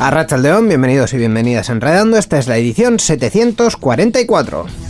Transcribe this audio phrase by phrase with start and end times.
[0.00, 2.18] Arracha el León, bienvenidos y bienvenidas a Enredando.
[2.18, 4.87] Esta es la edición 744.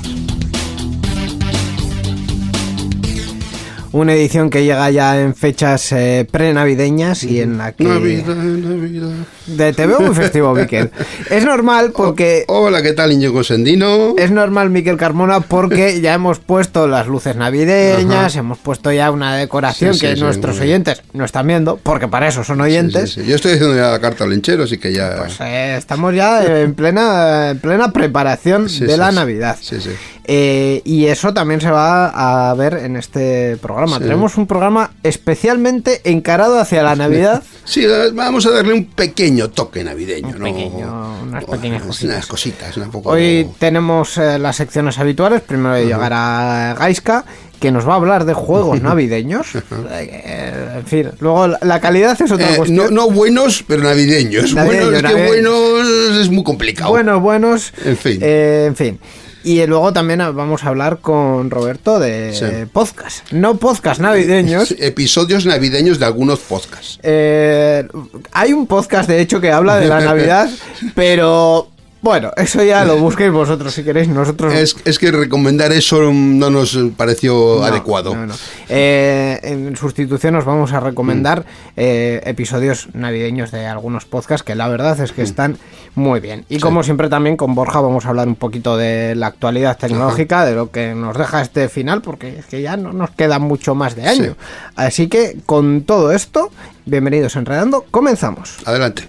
[3.98, 7.82] Una edición que llega ya en fechas eh, prenavideñas y en la que...
[7.82, 9.08] Navidad, Navidad.
[9.48, 10.92] De, te veo muy festivo, Miquel.
[11.30, 12.44] Es normal porque...
[12.46, 14.14] Hola, ¿qué tal, Íñigo Sendino?
[14.16, 19.34] Es normal, Miquel Carmona, porque ya hemos puesto las luces navideñas, hemos puesto ya una
[19.34, 23.16] decoración Sí, sí, que sí, nuestros oyentes no están viendo, porque para eso son oyentes.
[23.16, 25.16] Yo estoy haciendo ya la carta al lenchero, así que ya...
[25.16, 29.08] Pues eh, estamos ya en plena, en plena preparación de la.
[29.10, 29.56] Navidad.
[29.60, 29.90] Sí, sí.
[30.30, 33.87] Eh, y eso también se va a ver en este programa.
[33.96, 34.02] Sí.
[34.02, 37.42] Tenemos un programa especialmente encarado hacia la Navidad.
[37.68, 40.44] Sí, eh, vamos a darle un pequeño toque navideño, Un ¿no?
[40.46, 42.26] pequeño, unas pequeñas Unas cositas.
[42.26, 43.10] cositas, un poco...
[43.10, 45.42] Hoy tenemos eh, las secciones habituales.
[45.42, 47.26] Primero llegará Gaiska,
[47.60, 49.48] que nos va a hablar de juegos navideños.
[49.90, 52.86] Eh, en fin, luego la- calidad es otra Eh, cuestión.
[52.94, 54.54] no, no buenos, pero navideños.
[54.54, 56.88] Navideño, buenos, es que buenos es muy complicado.
[56.90, 57.72] Buenos, buenos.
[57.84, 58.18] En fin.
[58.22, 58.98] Eh, en fin.
[59.44, 62.66] Y luego también vamos a hablar con Roberto de Sí.
[62.72, 63.30] podcast.
[63.32, 64.74] No podcast navideños.
[64.78, 66.98] Episodios navideños de algunos podcasts.
[67.02, 67.86] Eh,
[68.32, 70.50] hay un podcast, de hecho, que habla de la Navidad,
[70.94, 71.68] pero
[72.00, 74.08] bueno, eso ya lo busquéis vosotros si queréis.
[74.08, 78.14] Nosotros Es, es que recomendar eso no nos pareció No, adecuado.
[78.14, 78.34] no, no.
[78.68, 81.44] Eh, en sustitución os vamos a recomendar Mm.
[81.76, 85.02] eh, episodios navideños de algunos podcasts que la verdad Mm.
[85.02, 85.58] es que están
[85.96, 86.44] muy bien.
[86.48, 90.44] Y como siempre también con Borja vamos a hablar un poquito de la actualidad tecnológica,
[90.44, 93.74] de lo que nos deja este final, porque es que ya no nos queda mucho
[93.74, 94.36] más de año.
[94.76, 96.52] Así que con todo esto,
[96.86, 98.56] bienvenidos a Enredando, comenzamos.
[98.64, 99.08] Adelante.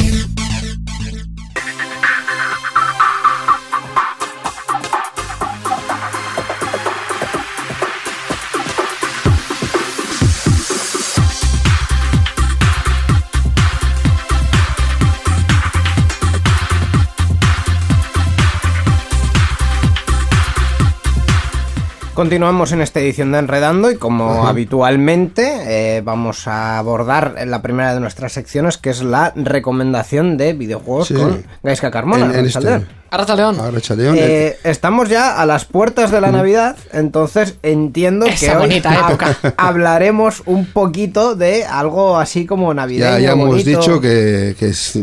[22.25, 27.95] Continuamos en esta edición de Enredando y como habitualmente eh, vamos a abordar la primera
[27.95, 31.15] de nuestras secciones que es la recomendación de videojuegos Sí.
[31.15, 32.25] con Gaiska Carmona.
[32.25, 32.87] En- en este- Arrachaldeón.
[33.09, 33.59] Arrachaldeón.
[33.59, 38.57] Ahora, Chaleón, Eh, estamos ya a las puertas de la Navidad, entonces entiendo Esa que
[38.59, 39.35] bonita época.
[39.57, 43.17] hablaremos un poquito de algo así como ya, navideño.
[43.17, 43.79] ya hemos bonito.
[43.79, 44.99] dicho que, que es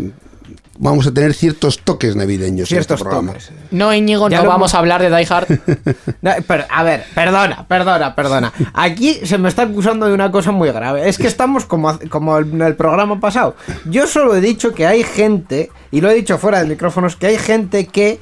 [0.79, 3.33] vamos a tener ciertos toques navideños Ciertos en este programa.
[3.33, 3.51] toques.
[3.71, 5.47] No, Íñigo, Ya no lo vamos a hablar de Die Hard.
[6.23, 8.53] No, pero, a ver, perdona, perdona, perdona.
[8.75, 11.09] Aquí se me está acusando de una cosa muy grave.
[11.09, 13.55] Es que estamos como, como en el programa pasado.
[13.85, 17.27] Yo solo he dicho que hay gente, y lo he dicho fuera de micrófonos, que
[17.29, 18.19] hay gente que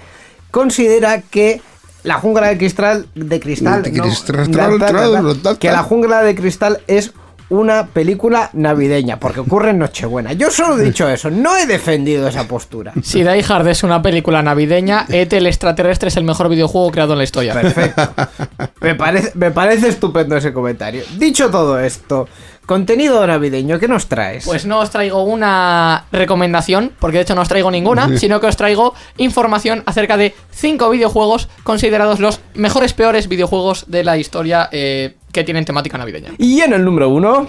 [0.51, 1.61] considera que
[2.03, 5.59] la jungla de cristal, de cristal, De no, cristal, la- la- la- tal, tal, tal.
[5.59, 7.13] que la jungla de cristal es
[7.49, 10.33] una película navideña, porque ocurre en Nochebuena.
[10.33, 12.93] Yo solo he dicho eso, no he defendido esa postura.
[13.03, 17.13] Si Die Hard es una película navideña, ET el extraterrestre es el mejor videojuego creado
[17.13, 17.55] en la historia.
[17.55, 18.13] Perfecto.
[18.81, 21.03] Me parece, me parece estupendo ese comentario.
[21.19, 22.29] Dicho todo esto,
[22.67, 24.45] contenido navideño, ¿qué nos traes?
[24.45, 28.47] Pues no os traigo una recomendación, porque de hecho no os traigo ninguna, sino que
[28.47, 34.69] os traigo información acerca de cinco videojuegos considerados los mejores peores videojuegos de la historia
[34.71, 36.31] eh, que tienen temática navideña.
[36.39, 37.47] Y en el número uno,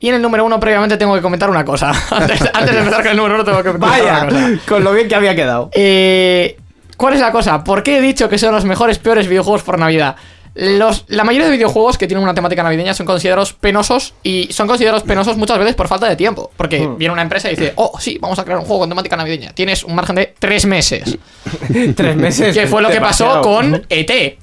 [0.00, 1.90] Y en el número uno, previamente, tengo que comentar una cosa.
[2.10, 4.40] Antes, antes de empezar con el número uno, tengo que comentar una cosa.
[4.40, 5.70] vaya, con lo bien que había quedado.
[5.72, 6.56] Eh,
[6.96, 7.64] ¿Cuál es la cosa?
[7.64, 10.16] ¿Por qué he dicho que son los mejores, peores videojuegos por Navidad?
[10.54, 14.66] Los, la mayoría de videojuegos que tienen una temática navideña son considerados penosos y son
[14.66, 16.50] considerados penosos muchas veces por falta de tiempo.
[16.56, 16.98] Porque Hmm.
[16.98, 19.52] viene una empresa y dice, oh, sí, vamos a crear un juego con temática navideña.
[19.52, 21.16] Tienes un margen de tres meses.
[21.96, 22.54] Tres meses.
[22.56, 24.38] que fue lo que pasó con ET,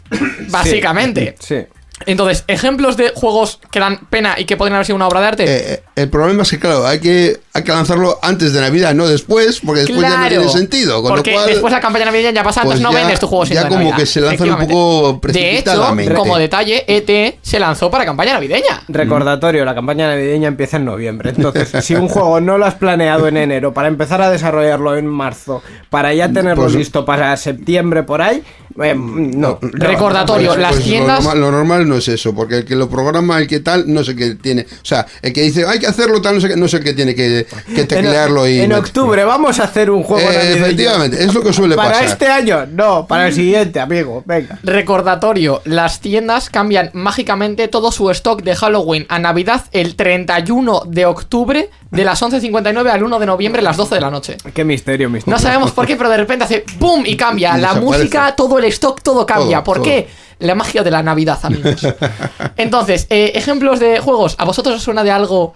[0.49, 1.35] básicamente.
[1.39, 1.57] Sí.
[2.05, 5.27] Entonces, ejemplos de juegos que dan pena y que podrían haber sido una obra de
[5.27, 5.43] arte.
[5.45, 8.93] Eh, eh, el problema es que, claro, hay que, hay que lanzarlo antes de Navidad,
[8.93, 11.01] no después, porque después ya no tiene sentido.
[11.01, 13.19] Con porque lo cual, después la campaña navideña ya pasa, pues entonces no ya- vendes
[13.19, 13.97] tu juego sin ya como Navidad.
[13.97, 16.13] que se lanzan un poco De hecho, precipitadamente.
[16.13, 18.83] como detalle, ET se lanzó para campaña navideña.
[18.87, 21.31] Recordatorio, la campaña navideña empieza en noviembre.
[21.35, 25.07] Entonces, si un juego no lo has planeado en enero para empezar a desarrollarlo en
[25.07, 28.43] marzo, para ya tenerlo Pues- listo para septiembre por ahí,
[28.83, 29.57] eh, no.
[29.61, 32.75] Recordatorio, Pues- las pues tiendas- Lo normal, lo normal no es eso, porque el que
[32.75, 34.63] lo programa, el que tal, no sé qué tiene.
[34.63, 36.93] O sea, el que dice hay que hacerlo tal, no sé qué, no sé qué
[36.93, 38.59] tiene que, que En, teclearlo y.
[38.59, 42.05] en octubre vamos a hacer un juego Eh, efectivamente, es lo que suele Para pasar.
[42.05, 44.23] este año, no, para el siguiente, amigo.
[44.25, 44.59] Venga.
[44.63, 51.05] Recordatorio, las tiendas cambian mágicamente todo su stock de Halloween a Navidad el 31 de
[51.05, 54.37] octubre de las 11.59 al 1 de noviembre a las 12 de la noche.
[54.53, 55.35] Qué misterio, misterio.
[55.35, 57.03] No sabemos por qué, pero de repente hace ¡pum!
[57.05, 57.37] y cambia.
[57.57, 59.57] Y La música, todo el stock, todo cambia.
[59.57, 59.85] Todo, ¿Por todo.
[59.85, 60.07] qué?
[60.39, 61.81] La magia de la Navidad, amigos.
[62.57, 64.35] Entonces, eh, ejemplos de juegos.
[64.37, 65.53] ¿A vosotros os suena de algo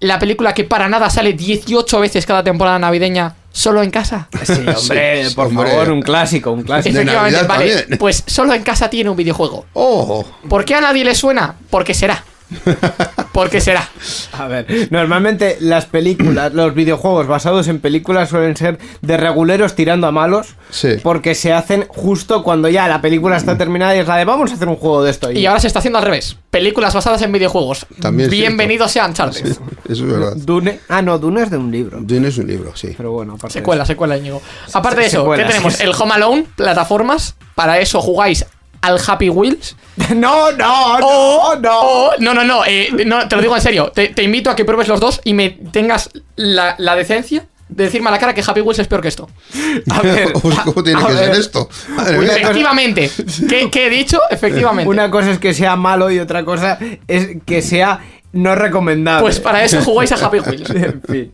[0.00, 4.28] la película que para nada sale 18 veces cada temporada navideña solo en casa?
[4.44, 5.70] Sí, hombre, Sí, por hombre.
[5.70, 6.98] favor, un clásico, un clásico.
[6.98, 7.74] Efectivamente, vale.
[7.74, 7.98] también.
[7.98, 9.66] Pues solo en casa tiene un videojuego.
[9.74, 11.54] Oh, ¿Por qué a nadie le suena?
[11.70, 12.22] Porque será.
[13.32, 13.88] Porque será.
[14.32, 20.06] A ver, normalmente las películas, los videojuegos basados en películas suelen ser de reguleros tirando
[20.06, 20.54] a malos.
[20.70, 20.94] Sí.
[21.02, 24.50] Porque se hacen justo cuando ya la película está terminada y es la de vamos
[24.50, 25.30] a hacer un juego de esto.
[25.30, 26.36] Y ahora se está haciendo al revés.
[26.50, 27.86] Películas basadas en videojuegos.
[28.00, 29.46] También Bienvenidos sean Uncharted.
[29.46, 30.32] eso es verdad.
[30.36, 30.80] Dune.
[30.88, 31.98] Ah, no, Dune es de un libro.
[32.00, 32.94] Dune es un libro, sí.
[32.96, 34.42] Pero bueno, aparte de Secuela, secuela, Íñigo.
[34.72, 35.74] Aparte de eso, Secuela, ¿qué tenemos?
[35.74, 35.82] sí.
[35.84, 37.36] El Home Alone, plataformas.
[37.54, 38.44] Para eso jugáis
[38.82, 39.76] al Happy Wheels.
[40.14, 41.80] No, no, no, O, no.
[41.80, 43.92] o- no, no, no, eh, no, te lo digo en serio.
[43.94, 47.84] Te, te invito a que pruebes los dos y me tengas la, la decencia de
[47.84, 49.28] decirme a la cara que Happy Wheels es peor que esto.
[49.90, 51.38] A ver, ¿Cómo tiene a que ser ver.
[51.40, 51.68] esto?
[51.90, 53.10] Madre Efectivamente.
[53.48, 54.18] ¿Qué, qué he dicho?
[54.30, 54.88] Efectivamente.
[54.88, 58.00] Una cosa es que sea malo y otra cosa es que sea
[58.32, 59.22] no recomendable.
[59.22, 60.70] Pues para eso jugáis a Happy Wheels.
[60.70, 61.32] en fin.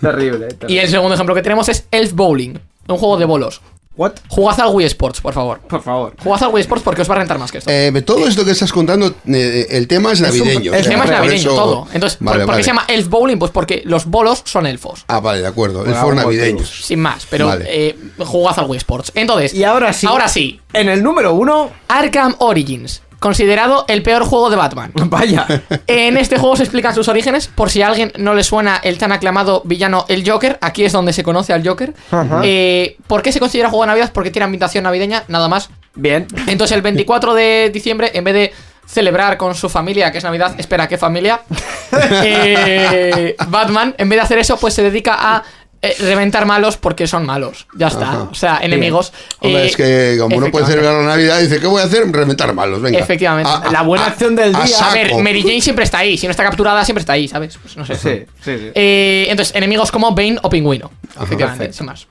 [0.00, 0.82] Terrible, Y terrible.
[0.82, 2.54] el segundo ejemplo que tenemos es Elf Bowling,
[2.88, 3.60] un juego de bolos.
[4.00, 4.12] What?
[4.28, 5.60] Jugad al Wii Sports, por favor.
[5.60, 6.14] Por favor.
[6.24, 7.70] Jugad al Wii Sports porque os va a rentar más que esto.
[7.70, 10.72] Eh, todo esto que estás contando, eh, el tema es navideño.
[10.72, 11.86] el el tema es navideño, eso- todo.
[11.92, 13.36] Entonces, ¿por, Vale, por qué se llama Elf Bowling?
[13.38, 15.04] Pues porque los bolos son elfos.
[15.08, 15.80] Ah, vale, de acuerdo.
[15.80, 16.70] El Por for algún navideños.
[16.86, 17.66] Sin más, pero Vale.
[17.68, 19.12] eh, jugad al Wii Sports.
[19.14, 20.06] Entonces, Y ahora sí.
[20.06, 20.58] Ahora sí.
[20.72, 21.70] En el número uno.
[21.88, 24.92] Arkham Origins, considerado el peor juego de Batman.
[25.04, 25.46] Vaya.
[25.86, 28.98] En este juego se explican sus orígenes, por si a alguien no le suena el
[28.98, 31.94] tan aclamado villano el Joker, aquí es donde se conoce al Joker.
[32.42, 34.10] Eh, ¿Por qué se considera juego de Navidad?
[34.12, 35.70] Porque tiene ambientación navideña, nada más.
[35.94, 36.26] Bien.
[36.46, 38.52] Entonces el 24 de diciembre, en vez de
[38.86, 41.40] celebrar con su familia, que es Navidad, espera, ¿qué familia?
[41.92, 45.42] Eh, Batman, en vez de hacer eso, pues se dedica a
[45.82, 47.66] eh, reventar malos porque son malos.
[47.74, 48.08] Ya está.
[48.08, 48.28] Ajá.
[48.30, 49.12] O sea, enemigos.
[49.40, 50.72] Hombre, Eh, es que como no puede efectivamente.
[50.72, 52.10] celebrar la Navidad, dice, ¿qué voy a hacer?
[52.12, 52.98] Reventar malos, venga.
[52.98, 53.50] Efectivamente.
[53.72, 54.76] La buena acción del día.
[54.82, 55.14] A ver.
[55.22, 56.18] Mary Jane siempre está ahí.
[56.18, 57.56] Si no está capturada, siempre está ahí, ¿sabes?
[57.62, 57.94] Pues no sé.
[57.96, 58.70] Sí, sí, sí.
[58.74, 60.90] Eh, entonces, enemigos como Bane o Pingüino.
[61.20, 61.76] Efectivamente, perfecto.
[61.78, 62.06] sin más.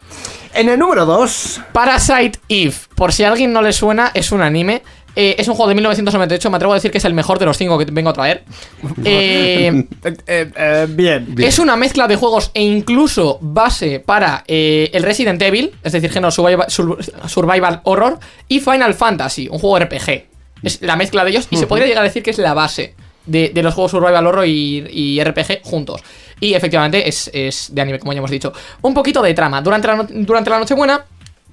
[0.53, 1.61] En el número dos.
[1.71, 4.81] Parasite Eve, por si a alguien no le suena, es un anime.
[5.21, 7.45] Eh, es un juego de 1998, me atrevo a decir que es el mejor de
[7.45, 8.43] los cinco que vengo a traer.
[9.03, 9.85] Eh,
[10.25, 11.25] eh, bien.
[11.35, 11.47] Bien.
[11.49, 16.09] es una mezcla de juegos e incluso base para eh, el Resident Evil, es decir,
[16.11, 16.97] género survival, sur-
[17.27, 20.25] survival horror, y Final Fantasy, un juego RPG.
[20.63, 22.95] Es la mezcla de ellos y se podría llegar a decir que es la base
[23.25, 26.01] de, de los juegos survival horror y, y RPG juntos.
[26.39, 28.53] Y efectivamente es, es de anime, como ya hemos dicho.
[28.81, 29.61] Un poquito de trama.
[29.61, 31.05] Durante la, no- durante la Nochebuena,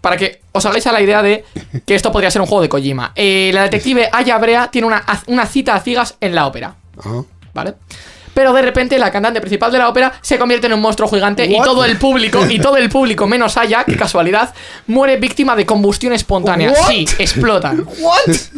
[0.07, 1.45] para que os hagáis a la idea de
[1.85, 3.11] que esto podría ser un juego de Kojima.
[3.17, 6.77] eh, la detective Aya Brea tiene una, una cita a ciegas en la ópera.
[6.97, 7.25] Ajá.
[7.53, 7.75] ¿vale?
[8.37, 11.47] Pero de repente la cantante principal de la ópera se convierte en un monstruo gigante
[11.47, 11.65] y What?
[11.65, 14.53] todo el público, y todo el público menos Aya, qué casualidad,
[14.89, 16.71] muere víctima de combustión espontánea.
[16.71, 16.89] What?
[16.91, 17.87] Sí, explotan.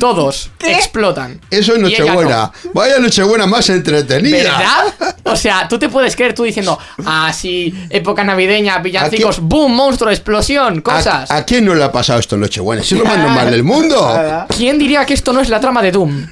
[0.01, 1.41] Todos explotan.
[1.49, 2.51] Eso es Nochebuena.
[2.75, 4.59] Vaya Nochebuena más entretenida.
[4.59, 5.15] ¿Verdad?
[5.23, 10.11] O sea, tú te puedes creer tú diciendo, ah, sí, época navideña, villancicos, boom, monstruo,
[10.11, 11.31] explosión, cosas.
[11.31, 12.83] ¿A, a quién no le ha pasado esto en Nochebuena?
[12.83, 14.47] Si es lo más normal del mundo.
[14.57, 16.27] ¿Quién diría que esto no es la trama de Doom?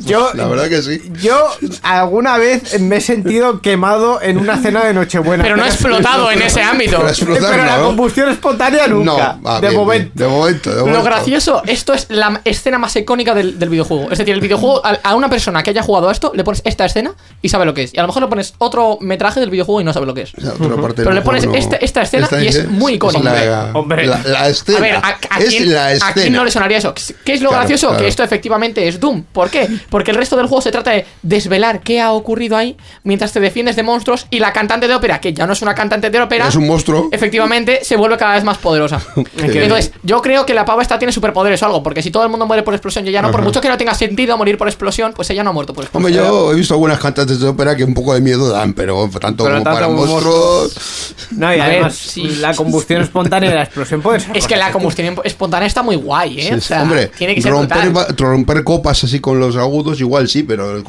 [0.00, 1.00] Yo, La verdad que sí.
[1.22, 1.48] yo
[1.82, 5.42] alguna vez me he sentido quemado en una cena de Nochebuena.
[5.42, 6.96] Pero no ha explotado en ese ámbito.
[6.98, 7.84] Pero explotar, Pero la ¿no?
[7.86, 9.38] combustión espontánea nunca.
[9.42, 10.10] No, ah, de bien, momento.
[10.14, 10.28] bien.
[10.30, 14.10] De momento, de Lo gracioso, esto es la escena más icónica del, del videojuego.
[14.10, 16.62] Es decir, el videojuego, a, a una persona que haya jugado a esto, le pones
[16.64, 17.94] esta escena y sabe lo que es.
[17.94, 20.22] Y a lo mejor le pones otro metraje del videojuego y no sabe lo que
[20.22, 20.34] es.
[20.34, 23.22] O sea, otra parte Pero le pones no- este- esta escena y es muy icónica.
[23.32, 24.06] la, Hombre.
[24.06, 24.78] La, la escena.
[24.78, 26.12] A ver, ¿a, a es quién, la a escena.
[26.14, 26.94] quién no le sonaría eso?
[27.24, 27.88] ¿Qué es lo Claro, gracioso?
[27.88, 28.02] claro.
[28.02, 29.22] Que esto efectivamente es Doom.
[29.32, 29.68] ¿Por qué?
[29.90, 33.40] Porque el resto del juego se trata de desvelar qué ha ocurrido ahí mientras te
[33.40, 36.20] defiendes de monstruos y la cantante de ópera, que ya no es una cantante de
[36.20, 37.08] ópera, Es un monstruo.
[37.12, 39.00] efectivamente se vuelve cada vez más poderosa.
[39.36, 42.28] Entonces, yo creo que la pava esta tiene superpoderes o algo, porque si todo el
[42.28, 44.68] mundo muere por explosión y ella no, por mucho que no tenga sentido morir por
[44.68, 46.24] explosión, pues ella no ha muerto por Hombre, explosión.
[46.46, 49.44] yo he visto algunas cantantes de ópera que un poco de miedo dan, pero tanto
[49.44, 51.14] Pero como tanto para como monstruos.
[51.32, 52.22] No, y además, sí.
[52.40, 54.36] la combustión espontánea y la explosión pueden ser.
[54.36, 56.48] Es que la combustión espontánea está muy guay, ¿eh?
[56.48, 60.28] Sí, o sea, hombre, tiene que ser romper, romper copas así con los agudos, igual
[60.28, 60.82] sí, pero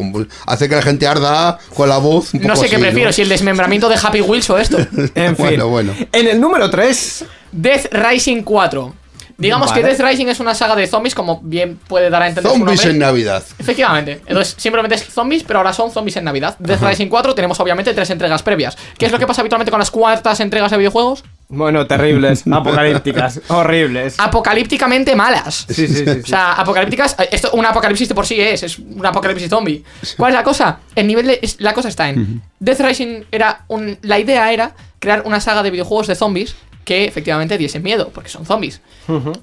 [0.45, 2.33] hace que la gente arda con la voz.
[2.33, 4.77] Un No sé qué prefiero, si el desmembramiento de Happy Wheels o esto.
[5.15, 5.45] En fin.
[5.45, 5.93] Bueno, bueno.
[6.11, 7.25] En el número 3.
[7.51, 8.93] Death Rising 4.
[9.37, 9.81] Digamos Vale.
[9.81, 12.85] que Death Rising es una saga de zombies, como bien puede dar a entender Zombies
[12.85, 13.43] en Navidad.
[13.59, 14.21] Efectivamente.
[14.25, 16.55] Entonces, simplemente es zombies, pero ahora son zombies en Navidad.
[16.57, 18.75] Death Rising 4 tenemos obviamente tres entregas previas.
[18.97, 21.23] ¿Qué es lo que pasa habitualmente con las cuartas entregas de videojuegos?
[21.49, 24.19] Bueno, terribles, apocalípticas, horribles.
[24.19, 25.65] Apocalípticamente malas.
[25.69, 26.19] Sí, sí, sí.
[26.23, 27.15] O sea, apocalípticas.
[27.19, 29.83] eh, Esto, un apocalipsis de por sí es, es un apocalipsis zombie.
[30.17, 30.79] ¿Cuál es la cosa?
[30.95, 31.39] El nivel de.
[31.41, 32.41] es- la cosa está en.
[32.59, 33.63] Death Rising era.
[33.69, 38.09] Un, la idea era crear una saga de videojuegos de zombies que efectivamente diesen miedo,
[38.13, 38.81] porque son zombies.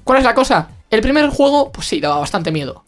[0.03, 0.69] ¿Cuál es la cosa?
[0.91, 2.83] El primer juego, pues sí, daba bastante miedo.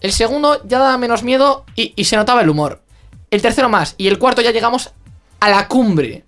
[0.00, 2.82] El segundo ya daba menos miedo y, y se notaba el humor.
[3.30, 3.94] El tercero más.
[3.98, 4.90] Y el cuarto ya llegamos
[5.40, 6.24] a la cumbre.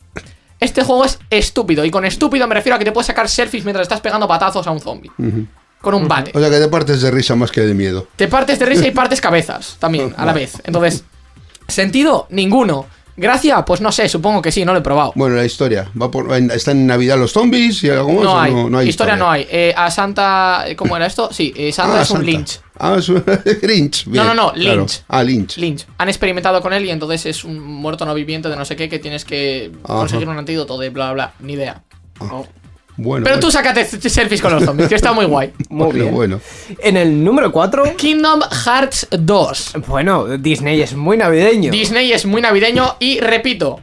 [0.60, 1.84] Este juego es estúpido.
[1.84, 4.66] Y con estúpido me refiero a que te puedes sacar selfies mientras estás pegando patazos
[4.66, 5.10] a un zombie.
[5.80, 6.30] Con un bate.
[6.34, 8.06] O sea que te partes de risa más que de miedo.
[8.16, 10.60] Te partes de risa y partes cabezas también, a la vez.
[10.64, 11.04] Entonces,
[11.68, 12.86] sentido, ninguno.
[13.16, 15.12] Gracia, pues no sé, supongo que sí, no lo he probado.
[15.14, 15.90] Bueno, la historia.
[16.00, 18.24] Va por, ¿Está en Navidad los zombies y algo más?
[18.24, 19.46] No hay, no, no hay historia, no hay.
[19.50, 21.30] Eh, a Santa, ¿cómo era esto?
[21.32, 22.30] Sí, eh, Santa Ah, es un Santa.
[22.30, 22.60] Lynch.
[22.82, 23.22] Ah, es un
[23.62, 24.06] Lynch.
[24.06, 24.80] bien, no, no, claro.
[24.80, 25.02] Lynch.
[25.08, 25.56] Ah, Lynch.
[25.58, 25.86] Lynch.
[25.98, 28.88] Han experimentado con él y entonces es un muerto no viviente de no sé qué
[28.88, 29.94] que tienes que Ajá.
[30.00, 31.46] conseguir un antídoto de bla bla, bla.
[31.46, 31.82] Ni idea.
[32.96, 33.40] Bueno, Pero bueno.
[33.40, 35.52] tú sácate selfies con los zombies, que está muy guay.
[35.70, 36.14] Muy Bueno, bien.
[36.14, 36.40] bueno.
[36.80, 37.96] En el número 4.
[37.96, 39.72] Kingdom Hearts 2.
[39.86, 41.70] Bueno, Disney es muy navideño.
[41.70, 43.80] Disney es muy navideño y repito,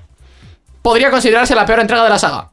[0.84, 2.52] podría considerarse la peor entrega de la saga.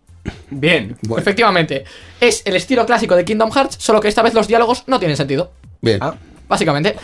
[0.51, 0.97] Bien.
[1.03, 1.21] Bueno.
[1.21, 1.85] Efectivamente,
[2.21, 5.17] es el estilo clásico de Kingdom Hearts, solo que esta vez los diálogos no tienen
[5.19, 5.53] sentido.
[5.83, 5.99] Bien.
[6.01, 6.15] Ah.
[6.49, 6.97] Básicamente,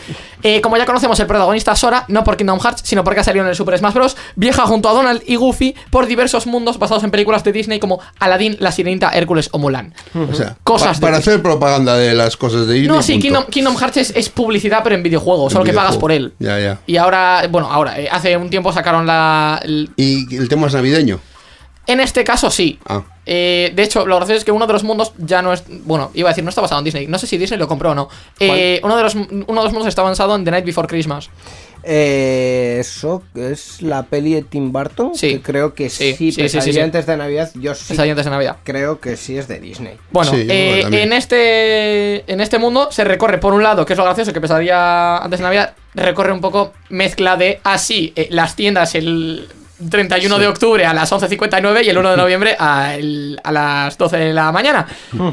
[0.43, 3.43] Eh, como ya conocemos el protagonista Sora, no por Kingdom Hearts, sino porque ha salido
[3.45, 7.03] en el Super Smash Bros., viaja junto a Donald y Goofy por diversos mundos basados
[7.03, 9.93] en películas de Disney como Aladdin, La Sirenita, Hércules o Mulan.
[10.15, 12.87] O sea, Cosas pa- para de- hacer propaganda de las cosas de Disney.
[12.95, 13.19] No, sí.
[13.19, 16.33] Kingdom, Kingdom Hearts es, es publicidad, pero en videojuego, solo que pagas por él.
[16.39, 16.79] Ya, ya.
[16.87, 19.59] Y ahora, bueno, ahora, eh, hace un tiempo sacaron la.
[19.63, 21.19] el- ¿Y el tema es navideño?
[21.87, 22.79] En este caso sí.
[22.85, 23.03] Ah.
[23.25, 25.63] Eh, de hecho, lo gracioso es que uno de los mundos ya no es.
[25.67, 27.07] Bueno, iba a decir, no está basado en Disney.
[27.07, 28.09] No sé si Disney lo compró o no.
[28.39, 31.29] Eh, uno, de los, uno de los mundos está basado en The Night Before Christmas.
[31.83, 35.15] Eh, eso es la peli de Tim Burton.
[35.15, 35.33] Sí.
[35.33, 36.79] que creo que Sí, sí, sí, sí, Pesadilla sí, sí.
[36.79, 37.51] antes de Navidad.
[37.55, 38.57] Yo sí antes de Navidad.
[38.63, 39.97] creo que sí es de Disney.
[40.11, 44.05] Bueno, eh, en este en este mundo se recorre por un lado, que es lo
[44.05, 49.47] gracioso, que pesadilla antes de Navidad, recorre un poco mezcla de así las tiendas el
[49.89, 53.97] 31 de octubre a las 11.59 y el 1 de noviembre a, el- a las
[53.97, 54.85] 12 de la mañana.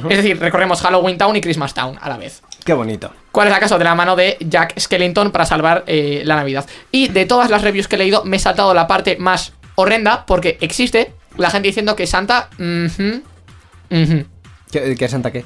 [0.09, 2.43] Es decir, recorremos Halloween Town y Christmas Town a la vez.
[2.64, 3.12] Qué bonito.
[3.33, 3.78] ¿Cuál es el caso?
[3.78, 6.67] De la mano de Jack Skellington para salvar eh, la Navidad.
[6.90, 10.26] Y de todas las reviews que he leído, me he saltado la parte más horrenda
[10.26, 12.49] porque existe la gente diciendo que Santa.
[13.88, 15.45] ¿Qué, qué Santa qué?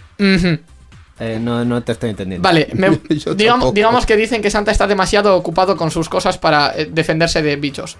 [1.20, 2.42] Eh, no, no te estoy entendiendo.
[2.42, 2.98] Vale, me-
[3.36, 7.42] digamos, digamos que dicen que Santa está demasiado ocupado con sus cosas para eh, defenderse
[7.42, 7.96] de bichos.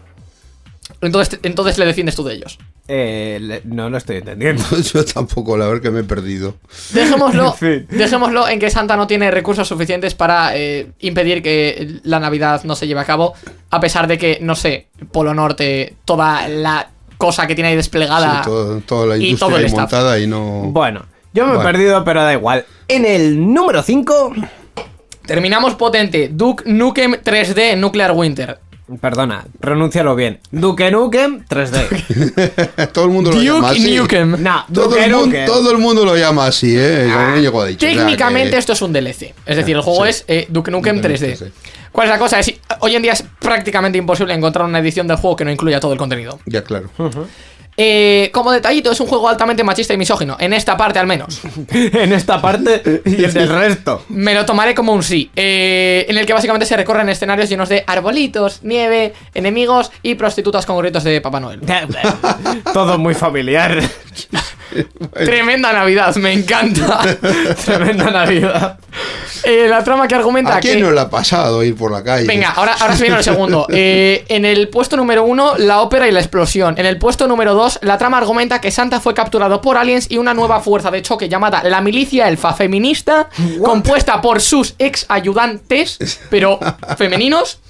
[1.01, 2.59] Entonces, entonces le defiendes tú de ellos.
[2.89, 4.63] Eh, le- no lo estoy entendiendo.
[4.95, 6.57] Yo tampoco, la verdad que me he perdido.
[6.93, 7.87] Dejémoslo, En fin.
[7.91, 12.75] dejémoslo en que Santa no tiene recursos suficientes para eh, impedir que la Navidad no
[12.77, 13.35] se lleve a cabo,
[13.71, 18.43] a pesar de que, no sé, Polo Norte, toda la cosa que tiene ahí desplegada.
[18.43, 19.81] Sí, todo- toda la y todo el ahí staff.
[19.93, 20.63] montada y no.
[20.67, 22.65] Bueno, yo me he perdido, pero da igual.
[22.89, 24.35] En el número 5.
[25.27, 26.29] Terminamos potente.
[26.33, 28.59] Duke Nukem 3D Nuclear Winter.
[29.01, 30.41] Perdona, pronúncialo bien.
[30.51, 32.91] Duke Nukem 3D.
[32.93, 33.97] todo el mundo lo llama así.
[33.97, 34.43] Nukem.
[34.43, 35.47] no, Todo Duke el, mundo, Nukem.
[35.47, 37.09] todo el mundo lo llama así, ¿eh?
[37.47, 37.87] Como ha dicho.
[37.87, 39.35] O sea, Técnicamente que- esto es un DLC.
[39.47, 40.11] Es decir, el juego sí.
[40.11, 41.37] es eh, Duke Nukem Duke 3D.
[41.39, 41.53] 3D.
[41.93, 42.41] ¿Cuál es la cosa?
[42.41, 45.79] Es, hoy en día es prácticamente imposible encontrar una edición del juego que no incluya
[45.79, 46.39] todo el contenido.
[46.47, 46.89] Ya, claro.
[47.77, 50.37] Eh, como detallito, es un juego altamente machista y misógino.
[50.39, 51.41] En esta parte, al menos.
[51.71, 54.05] en esta parte y en el resto.
[54.09, 55.31] Me lo tomaré como un sí.
[55.35, 60.67] eh, en el que básicamente se recorren escenarios llenos de arbolitos, nieve, enemigos y prostitutas
[60.67, 61.61] con gorritos de Papá Noel.
[62.73, 63.81] Todo muy familiar.
[65.13, 67.01] Tremenda Navidad, me encanta.
[67.65, 68.79] Tremenda Navidad.
[69.45, 70.83] Eh, la trama que argumenta ¿A quién que...
[70.83, 72.27] no le ha pasado ir por la calle?
[72.27, 73.67] Venga, ahora, ahora se viene el segundo.
[73.75, 76.75] Eh, en el puesto número uno, la ópera y la explosión.
[76.79, 80.19] En el puesto número dos, la trama argumenta que Santa fue capturado por aliens y
[80.19, 83.29] una nueva fuerza de choque llamada la milicia elfa feminista,
[83.65, 86.61] compuesta por sus ex ayudantes, pero
[86.97, 87.61] femeninos,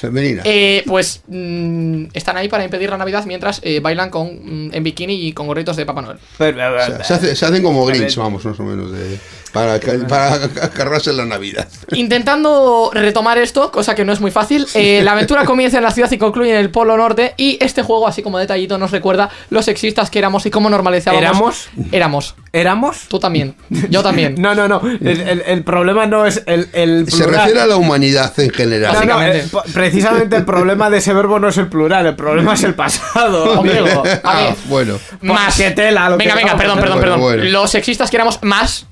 [0.00, 0.42] Femenina.
[0.44, 4.28] eh, pues mm, están ahí para impedir la Navidad mientras eh, bailan con,
[4.68, 6.18] mm, en bikini y con gorritos de Papá Noel.
[6.38, 9.18] Pero, O sea, se, hace- se hacen como Grinch, vamos, más o menos, de,
[9.52, 9.78] para,
[10.08, 11.66] para cargarse la Navidad.
[11.92, 15.90] Intentando retomar esto, cosa que no es muy fácil, eh, la aventura comienza en la
[15.90, 17.34] ciudad y concluye en el Polo Norte.
[17.36, 21.22] Y este juego, así como detallito, nos recuerda los sexistas que éramos y cómo normalizábamos.
[21.22, 21.68] ¿Éramos?
[21.92, 22.34] Éramos.
[22.52, 22.98] ¿Éramos?
[23.08, 23.54] Tú también.
[23.90, 24.34] Yo también.
[24.40, 24.80] No, no, no.
[24.84, 27.34] El, el- el problema no es el, el Se plural.
[27.42, 29.06] refiere a la humanidad en general.
[29.06, 32.62] No, eh, precisamente el problema de ese verbo no es el plural, el problema es
[32.64, 34.02] el pasado, amigo.
[34.04, 34.98] A Ah, bueno.
[35.20, 35.56] Más.
[35.56, 37.20] qué tela, lo venga, que venga, perdón, perdón, Bueno, perdón.
[37.20, 37.44] bueno.
[37.44, 38.86] Los sexistas que éramos más.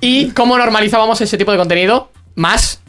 [0.00, 2.10] ¿Y cómo normalizábamos ese tipo de contenido?
[2.34, 2.80] Más.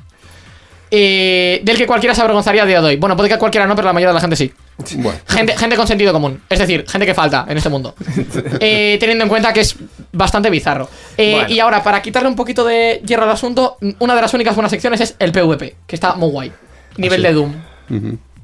[0.91, 2.95] eh, del que cualquiera se avergonzaría a día de hoy.
[2.95, 4.51] Bueno, puede que cualquiera no, pero la mayoría de la gente sí.
[4.95, 5.19] Bueno.
[5.27, 6.41] Gente, gente con sentido común.
[6.49, 7.93] Es decir, gente que falta en este mundo.
[8.59, 9.75] Eh, teniendo en cuenta que es
[10.11, 10.89] bastante bizarro.
[11.17, 11.49] Eh, Bueno.
[11.49, 14.71] Y ahora, para quitarle un poquito de hierro al asunto, una de las únicas buenas
[14.71, 16.51] secciones es el PvP, que está muy guay.
[16.97, 17.27] Nivel sí.
[17.27, 17.53] de Doom.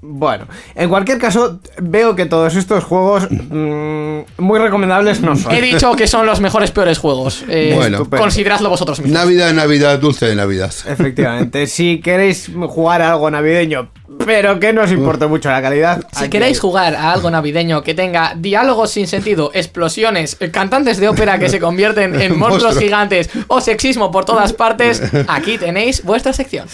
[0.07, 5.51] Bueno, en cualquier caso, veo que todos estos juegos mm, muy recomendables no son.
[5.53, 7.43] He dicho que son los mejores peores juegos.
[7.49, 7.97] Eh, Bueno.
[7.97, 8.21] Estupendo.
[8.23, 9.19] consideradlo vosotros mismos.
[9.19, 10.71] Navidad, Navidad, dulce de Navidad.
[10.87, 13.89] Efectivamente, si queréis jugar a algo navideño,
[14.25, 16.05] pero que no os importe mucho la calidad.
[16.13, 20.51] Si aquí queréis hay- jugar a algo navideño que tenga diálogos sin sentido, explosiones, eh,
[20.51, 22.77] cantantes de ópera que se convierten en monstruos Monstruos.
[22.79, 26.67] gigantes o sexismo por todas partes, aquí tenéis vuestra sección.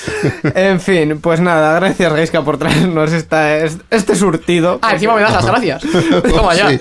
[0.53, 3.57] En fin, pues nada, gracias Gaiska por traernos esta,
[3.89, 4.79] este surtido.
[4.81, 5.81] Ah, encima me das las gracias.
[6.35, 6.69] Toma ya.
[6.69, 6.79] Sí.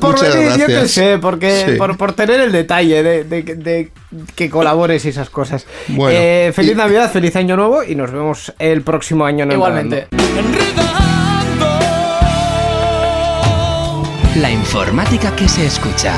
[0.00, 1.72] Por Muchas venir, yo qué sé, porque, Sí.
[1.76, 3.90] por, por tener el detalle de, de- de
[4.34, 5.66] que colabores y esas cosas.
[5.88, 9.52] Bueno, Eh, feliz y- Navidad, feliz Año Nuevo y nos vemos el próximo año en
[9.52, 10.08] Igualmente.
[14.40, 16.14] La informática que se escucha.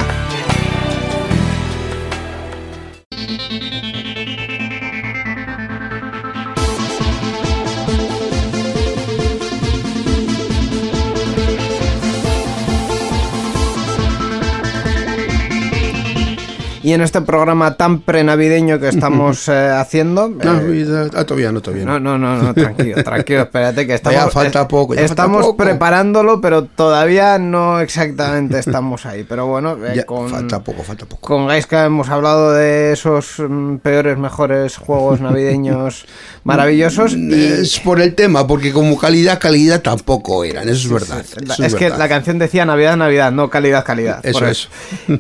[16.89, 20.29] Y en este programa tan prenavideño que estamos eh, haciendo.
[20.29, 21.11] eh, Navidad.
[21.15, 22.17] Ah, todavía no, todavía no, no.
[22.17, 24.19] no, no, no, tranquilo, tranquilo, espérate que estamos.
[24.19, 25.57] Ya falta poco, ya falta estamos poco.
[25.59, 29.27] preparándolo, pero todavía no exactamente estamos ahí.
[29.29, 31.21] Pero bueno, eh, Ya, con, Falta poco, falta poco.
[31.29, 36.07] con Gaiska hemos hablado de esos mm, peores, mejores juegos navideños
[36.45, 37.13] maravillosos.
[37.13, 41.23] y- Es por el tema, porque como calidad, calidad tampoco eran, eso es verdad.
[41.23, 41.99] Eso es que verdad.
[41.99, 44.25] la canción decía Navidad, Navidad, no calidad, calidad.
[44.25, 44.71] Eso es.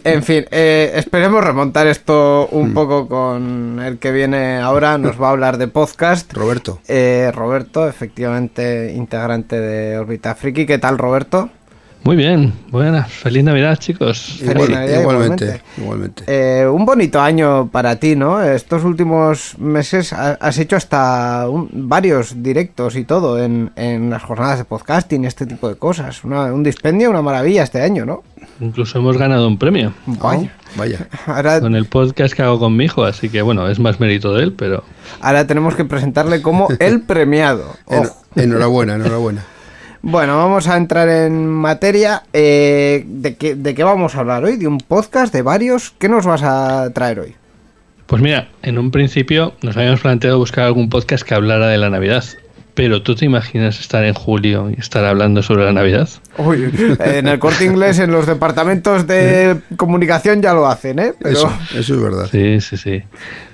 [0.05, 2.57] En fin, eh, esperemos remontar esto Mm.
[2.57, 4.97] un poco con el que viene ahora.
[4.97, 6.33] Nos va a hablar de podcast.
[6.33, 6.79] Roberto.
[6.87, 10.67] Eh, Roberto, efectivamente, integrante de Orbita Friki.
[10.67, 11.51] ¿Qué tal, Roberto?
[12.05, 13.11] Muy bien, buenas.
[13.11, 14.37] Feliz Navidad, chicos.
[14.39, 15.63] Feliz Igual- Navidad, igualmente, igualmente.
[15.79, 16.25] igualmente.
[16.63, 18.41] Eh, un bonito año para ti, ¿no?
[18.41, 24.23] Estos últimos meses ha- has hecho hasta un- varios directos y todo en, en las
[24.23, 26.23] jornadas de podcasting, este tipo de cosas.
[26.23, 28.23] Una- un dispendio, una maravilla este año, ¿no?
[28.61, 30.53] Incluso hemos ganado un premio Vaya.
[30.77, 31.07] Vaya.
[31.27, 34.35] Ahora, con el podcast que hago con mi hijo, así que bueno, es más mérito
[34.35, 34.85] de él, pero
[35.21, 37.77] ahora tenemos que presentarle como el premiado.
[37.87, 38.17] Ojo.
[38.37, 39.45] enhorabuena, enhorabuena.
[40.01, 42.23] Bueno, vamos a entrar en materia.
[42.33, 44.57] Eh, ¿de, qué, ¿De qué vamos a hablar hoy?
[44.57, 45.35] ¿De un podcast?
[45.35, 45.93] ¿De varios?
[45.99, 47.35] ¿Qué nos vas a traer hoy?
[48.09, 51.91] pues mira, en un principio nos habíamos planteado buscar algún podcast que hablara de la
[51.91, 52.25] Navidad.
[52.79, 56.09] Pero ¿tú te imaginas estar en julio y estar hablando sobre la Navidad?
[56.37, 61.13] Uy, en el corte inglés, en los departamentos de comunicación ya lo hacen, ¿eh?
[61.21, 62.29] Pero Eso, eso es verdad.
[62.31, 63.03] Sí, sí, sí.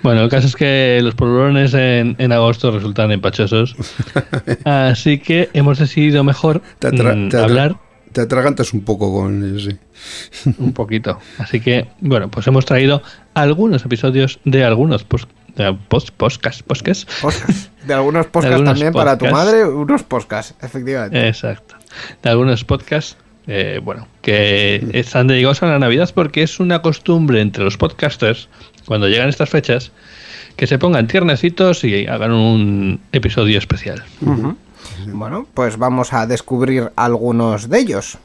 [0.03, 3.75] Bueno, el caso es que los polvorones en, en agosto resultan empachosos.
[4.65, 7.77] Así que hemos decidido mejor Te atra- mm, te hablar.
[8.13, 9.65] te atragantas un poco con ellos,
[10.43, 10.53] sí.
[10.59, 11.19] un poquito.
[11.39, 15.03] Así que, bueno, pues hemos traído algunos episodios de algunos
[15.57, 17.09] de post, podcast, podcast.
[17.21, 17.71] Podcast.
[17.85, 21.29] De algunos podcasts algunos también para tu madre, unos podcasts, efectivamente.
[21.29, 21.77] Exacto.
[22.23, 27.41] De algunos podcasts, eh, bueno, que están dedicados a la Navidad porque es una costumbre
[27.41, 28.49] entre los podcasters,
[28.87, 29.93] cuando llegan estas fechas,
[30.57, 34.03] que se pongan tiernecitos y hagan un episodio especial.
[35.07, 38.19] Bueno, pues vamos a descubrir algunos de ellos.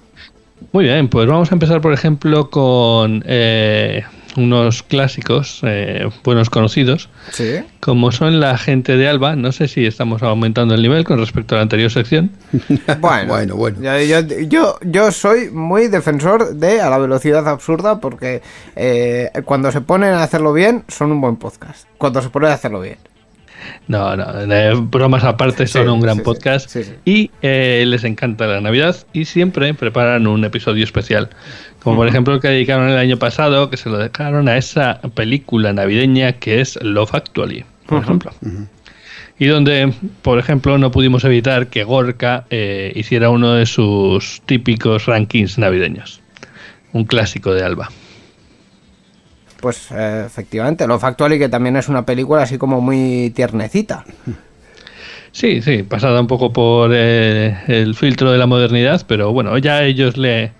[0.71, 4.03] Muy bien, pues vamos a empezar, por ejemplo, con eh,
[4.37, 7.57] unos clásicos, eh, buenos conocidos, Sí.
[7.79, 9.35] como son la gente de Alba.
[9.35, 12.31] No sé si estamos aumentando el nivel con respecto a la anterior sección.
[12.99, 13.77] Bueno, Bueno, bueno.
[13.81, 18.41] Yo, yo, yo, yo soy muy defensor de a la velocidad absurda porque
[18.75, 21.87] eh, cuando se ponen a hacerlo bien son un buen podcast.
[21.97, 22.97] Cuando se ponen a hacerlo bien.
[23.87, 28.47] No, no, bromas aparte, son Sí, un gran sí, podcast sí, y eh, les encanta
[28.47, 31.29] la Navidad y siempre preparan un episodio especial.
[31.83, 34.99] Como por ejemplo el que dedicaron el año pasado, que se lo dedicaron a esa
[35.13, 38.31] película navideña que es Love Actually, por ejemplo.
[39.39, 45.05] Y donde, por ejemplo, no pudimos evitar que Gorka eh, hiciera uno de sus típicos
[45.05, 46.21] rankings navideños.
[46.91, 47.89] Un clásico de Alba.
[49.61, 54.05] Pues eh, efectivamente, lo factual y que también es una película así como muy tiernecita.
[55.31, 59.83] Sí, sí, pasada un poco por eh, el filtro de la modernidad, pero bueno, ya
[59.83, 60.53] ellos le,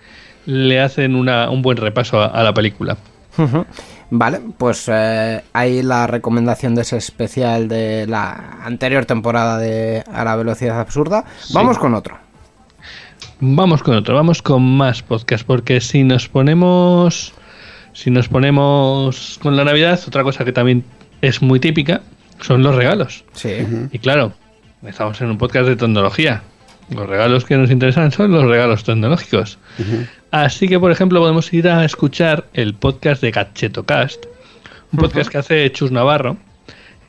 [0.46, 2.96] le hacen una, un buen repaso a, a la película.
[4.10, 10.24] Vale, pues eh, hay la recomendación de ese especial de la anterior temporada de A
[10.24, 11.24] la velocidad absurda.
[11.54, 12.18] Vamos con otro.
[13.40, 17.32] Vamos con otro, vamos con más podcast, porque si nos ponemos,
[17.92, 20.84] si nos ponemos con la Navidad, otra cosa que también
[21.20, 22.02] es muy típica
[22.40, 23.24] son los regalos.
[23.32, 23.66] Sí.
[23.92, 24.32] Y claro,
[24.86, 26.42] estamos en un podcast de tecnología.
[26.90, 29.58] Los regalos que nos interesan son los regalos tecnológicos.
[30.30, 34.26] Así que, por ejemplo, podemos ir a escuchar el podcast de GadgetoCast,
[34.92, 36.36] un podcast que hace Chus Navarro,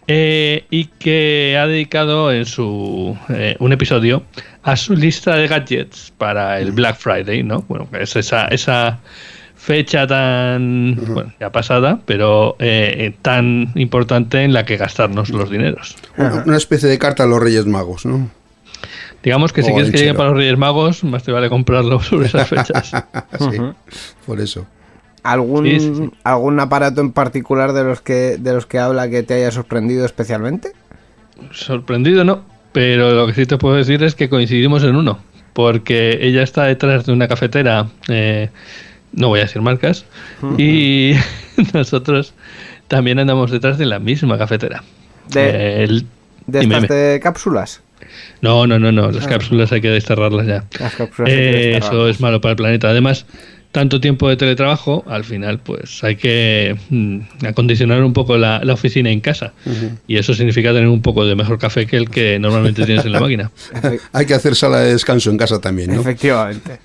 [0.08, 4.24] eh, y que ha dedicado en su eh, un episodio
[4.64, 7.62] a su lista de gadgets para el Black Friday, ¿no?
[7.68, 9.00] Bueno, que es esa, esa
[9.62, 15.96] fecha tan bueno, ya pasada, pero eh, tan importante en la que gastarnos los dineros.
[16.18, 18.30] Una, una especie de carta a los Reyes Magos, ¿no?
[19.24, 22.00] Digamos que si O quieres que llegue para los Reyes Magos, más te vale comprarlo
[22.02, 22.92] sobre esas fechas.
[23.40, 23.58] Sí,
[24.26, 24.66] por eso.
[25.24, 26.12] ¿Algún, Sí, sí, sí.
[26.24, 30.06] ¿Algún aparato en particular de los que de los que habla que te haya sorprendido
[30.06, 30.72] especialmente?
[31.52, 35.20] Sorprendido no, pero lo que sí te puedo decir es que coincidimos en uno,
[35.54, 38.50] porque ella está detrás de una cafetera, eh,
[39.14, 40.06] no voy a decir marcas,
[40.58, 41.14] y
[41.74, 42.34] nosotros
[42.88, 44.84] también andamos detrás de la misma cafetera.
[45.30, 46.06] De- el-
[46.48, 47.82] ¿De estas de cápsulas?
[48.42, 50.66] No, no, no, no, las cápsulas hay que desterrarlas ya.
[50.80, 52.90] Las cápsulas hay que Eh, eso es malo para el planeta.
[52.90, 53.26] Además,
[53.72, 58.74] tanto tiempo de teletrabajo, al final, pues hay que mm, acondicionar un poco la, la
[58.74, 59.54] oficina en casa.
[60.08, 63.12] Y eso significa tener un poco de mejor café que el que normalmente tienes en
[63.14, 63.52] la máquina.
[64.14, 66.02] Hay que hacer sala de descanso en casa también, ¿no?
[66.02, 66.80] Efectivamente.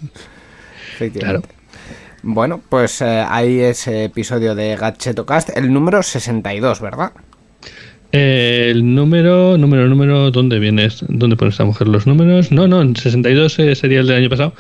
[0.95, 1.49] Efectivamente.
[2.29, 7.13] Bueno, pues eh, hay ese episodio de Gadgetocast, el número 62, ¿verdad?
[8.11, 11.05] Eh, el número, número, número, ¿dónde vienes?
[11.09, 12.51] ¿Dónde pone esta mujer los números?
[12.51, 14.55] No, no, en 62 eh, sería el del año pasado.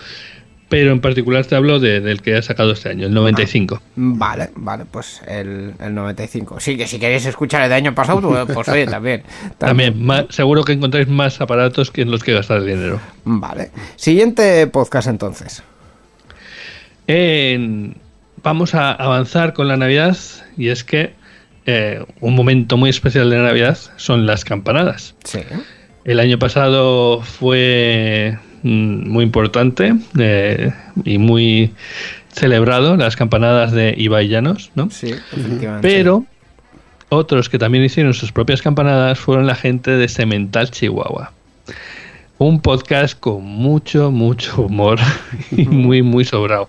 [0.69, 3.81] Pero en particular te hablo de- del que ha sacado este año, el 95.
[3.97, 6.59] Vale, vale, pues el, el 95.
[6.61, 9.23] Sí, que si queréis escuchar el de año pasado, pues, pues oye, también.
[9.59, 9.97] También,
[10.31, 13.01] seguro que encontráis más aparatos que en los que gastar dinero.
[13.25, 13.71] Vale.
[13.97, 15.63] Siguiente podcast entonces.
[17.07, 17.97] En-
[18.43, 20.17] vamos a avanzar con la Navidad
[20.57, 21.13] y es que
[21.67, 25.15] eh, un momento muy especial de Navidad son las campanadas.
[25.25, 25.41] Sí.
[26.05, 30.73] El año pasado fue mm, muy importante eh,
[31.05, 31.73] y muy
[32.33, 34.91] celebrado las campanadas de Ibai Llanos, ¿no?
[34.91, 35.89] Sí, efectivamente.
[35.89, 36.25] Pero
[37.09, 41.33] otros que también hicieron sus propias campanadas fueron la gente de Cemental Chihuahua.
[42.39, 44.99] Un podcast con mucho, mucho humor
[45.51, 46.69] y muy, muy sobrado.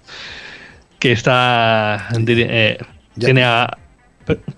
[0.99, 2.08] Que está.
[2.27, 2.77] eh,
[3.19, 3.77] tiene a.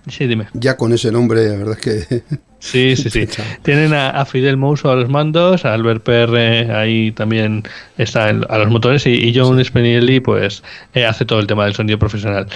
[0.08, 0.46] Sí, dime.
[0.54, 2.22] Ya con ese nombre, la verdad es que...
[2.60, 3.26] Sí, sí, sí.
[3.62, 7.62] Tienen a, a Fidel Mouso a los mandos, a Albert PR ahí también
[7.96, 11.64] está en- a los motores y, y John Spinelli pues eh, hace todo el tema
[11.64, 12.46] del sonido profesional.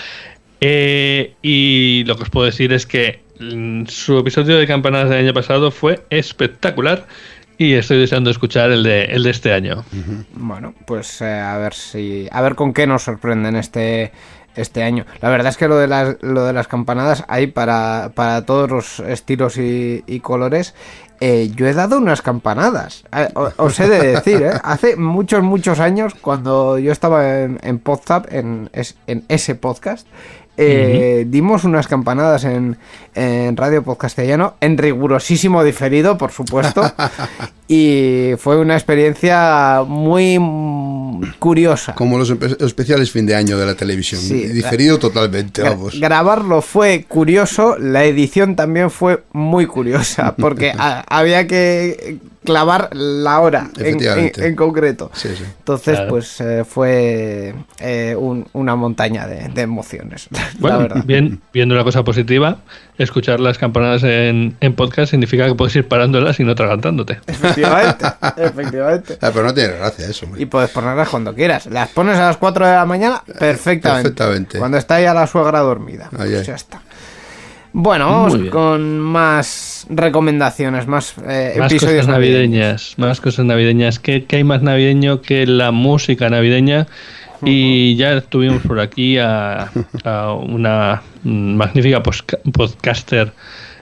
[0.60, 5.20] Eh, y lo que os puedo decir es que mm, su episodio de campanadas del
[5.20, 7.06] año pasado fue espectacular,
[7.58, 9.84] y estoy deseando escuchar el de, el de este año.
[10.34, 12.28] Bueno, pues eh, a ver si.
[12.30, 14.12] A ver con qué nos sorprenden este.
[14.56, 15.04] Este año.
[15.20, 18.70] La verdad es que lo de las, lo de las campanadas hay para, para todos
[18.70, 20.76] los estilos y, y colores.
[21.18, 23.04] Eh, yo he dado unas campanadas.
[23.16, 24.52] Eh, os he de decir, ¿eh?
[24.62, 28.70] hace muchos, muchos años, cuando yo estaba en, en Podzap, en,
[29.06, 30.06] en ese podcast,
[30.56, 32.76] eh, dimos unas campanadas en,
[33.14, 36.82] en Radio Podcastellano, en rigurosísimo diferido, por supuesto.
[37.68, 41.94] y fue una experiencia muy mm, curiosa.
[41.94, 44.20] Como los especiales fin de año de la televisión.
[44.20, 44.46] Sí.
[44.48, 45.98] diferido totalmente, vamos.
[45.98, 53.40] Grabarlo fue curioso, la edición también fue muy curiosa, porque a- había que clavar la
[53.40, 54.40] hora en, Efectivamente.
[54.40, 55.10] en- en concreto.
[55.14, 55.44] Sí, sí.
[55.58, 56.10] Entonces, Claro.
[56.10, 61.02] pues eh, fue eh, un- una montaña de, de emociones, la Bueno, verdad.
[61.04, 62.58] bien, viendo la cosa positiva,
[62.98, 67.18] escuchar las campanadas en, en podcast significa que puedes ir parándolas y no tragantándote.
[67.26, 68.04] Efectivamente,
[68.36, 69.18] efectivamente.
[69.20, 70.42] Ah, pero no tiene gracia eso, hombre.
[70.42, 71.66] Y puedes ponerlas cuando quieras.
[71.66, 74.10] Las pones a las 4 de la mañana perfectamente.
[74.10, 74.58] Perfectamente.
[74.58, 76.08] Cuando está ya la suegra dormida.
[76.12, 76.44] Ay, Pues ay.
[76.46, 76.82] ya está.
[77.76, 82.48] Bueno, vamos con más recomendaciones, más, eh, Más episodios cosas navideños.
[82.48, 83.98] navideñas, más cosas navideñas.
[83.98, 86.86] ¿Qué, qué hay más navideño que la música navideña?
[87.44, 89.72] Y ya tuvimos por aquí a,
[90.04, 93.32] a una magnífica podcaster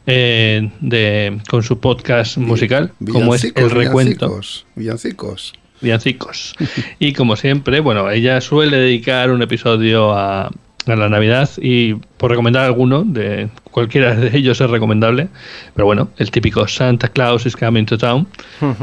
[0.06, 4.28] eh, de, con su podcast musical, como es Villancicos, El Recuento.
[4.28, 4.66] Villancicos.
[4.74, 5.52] Villancicos.
[5.82, 6.54] Villancicos.
[6.98, 10.50] Y como siempre, bueno, ella suele dedicar un episodio a,
[10.86, 15.28] a la Navidad y por recomendar alguno, de cualquiera de ellos es recomendable,
[15.74, 18.26] pero bueno, el típico Santa Claus is coming to town,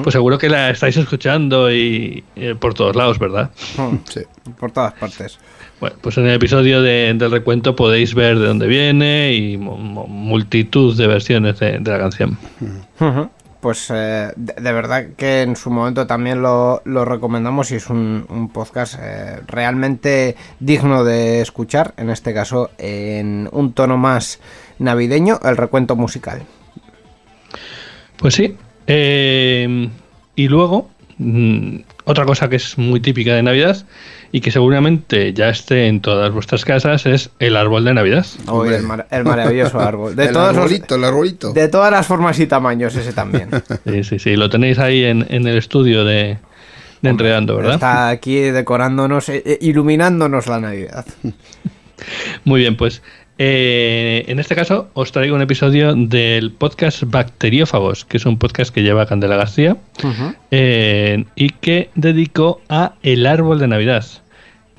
[0.04, 3.50] pues seguro que la estáis escuchando y eh, por todos lados, ¿verdad?
[4.10, 4.22] Sí.
[4.60, 5.38] Por todas partes.
[5.80, 10.96] Bueno, pues en el episodio de- del recuento podéis ver de dónde viene y multitud
[10.98, 12.38] de versiones de, de la canción.
[13.00, 13.30] Ujú.
[13.60, 18.50] Pues eh, de, verdad que en su momento también lo, recomendamos y es un, un
[18.50, 24.40] podcast eh, realmente digno de escuchar, en este caso en un tono más
[24.80, 26.44] navideño, el recuento musical.
[28.18, 28.56] Pues sí.
[28.88, 29.90] Eh,
[30.36, 33.86] y luego, mm, otra cosa que es muy típica de Navidad
[34.32, 38.26] y que seguramente ya esté en todas vuestras casas es el árbol de Navidad.
[38.48, 38.76] Hombre.
[38.78, 40.16] el, mar- el maravilloso árbol.
[40.16, 41.54] De, el todos los- arbolito, el arbolito.
[41.54, 43.50] de todas las formas y tamaños, ese también.
[43.86, 44.36] Sí, sí, sí.
[44.36, 46.38] Lo tenéis ahí en, en el estudio de,
[47.02, 47.76] de Enredando, ¿verdad?
[47.76, 51.06] Está aquí decorándonos, eh, eh, iluminándonos la Navidad.
[52.46, 53.02] Muy bien, pues
[53.42, 58.74] eh, en este caso os traigo un episodio del podcast Bacteriófagos, que es un podcast
[58.74, 59.78] que lleva Candela García
[60.52, 64.06] eh, y que dedico a el árbol de Navidad.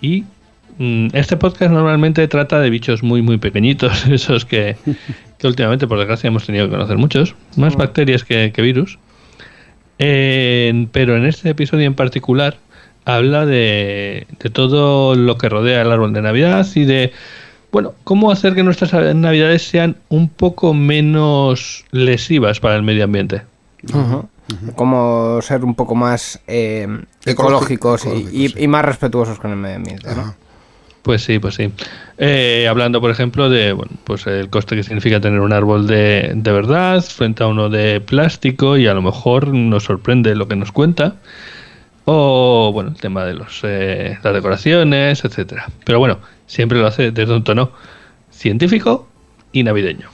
[0.03, 0.25] Y
[0.77, 4.77] mm, este podcast normalmente trata de bichos muy, muy pequeñitos, esos que,
[5.39, 8.99] que últimamente, por desgracia, hemos tenido que conocer muchos, más bacterias que, que virus.
[9.99, 12.59] Eh, pero en este episodio en particular
[13.07, 17.13] habla de, de todo lo que rodea el árbol de Navidad y de,
[17.73, 23.43] bueno, cómo hacer que nuestras Navidades sean un poco menos lesivas para el medio ambiente.
[24.75, 26.87] Como ser un poco más eh,
[27.25, 28.55] Ecológico- ecológicos y- ecológicos, y, sí.
[28.59, 30.09] y más respetuosos con el medio ambiente.
[30.15, 30.35] ¿no?
[31.03, 31.73] Pues sí, pues sí.
[32.19, 36.33] Eh, hablando, por ejemplo, de bueno, pues el coste que significa tener un árbol de,
[36.35, 40.57] de verdad frente a uno de plástico y a lo mejor nos sorprende lo que
[40.57, 41.15] nos cuenta.
[42.05, 45.67] O, bueno, el tema de los, eh, las decoraciones, etcétera.
[45.85, 47.73] Pero bueno, siempre lo hace desde un tono
[48.31, 49.09] científico
[49.53, 50.09] y navideño.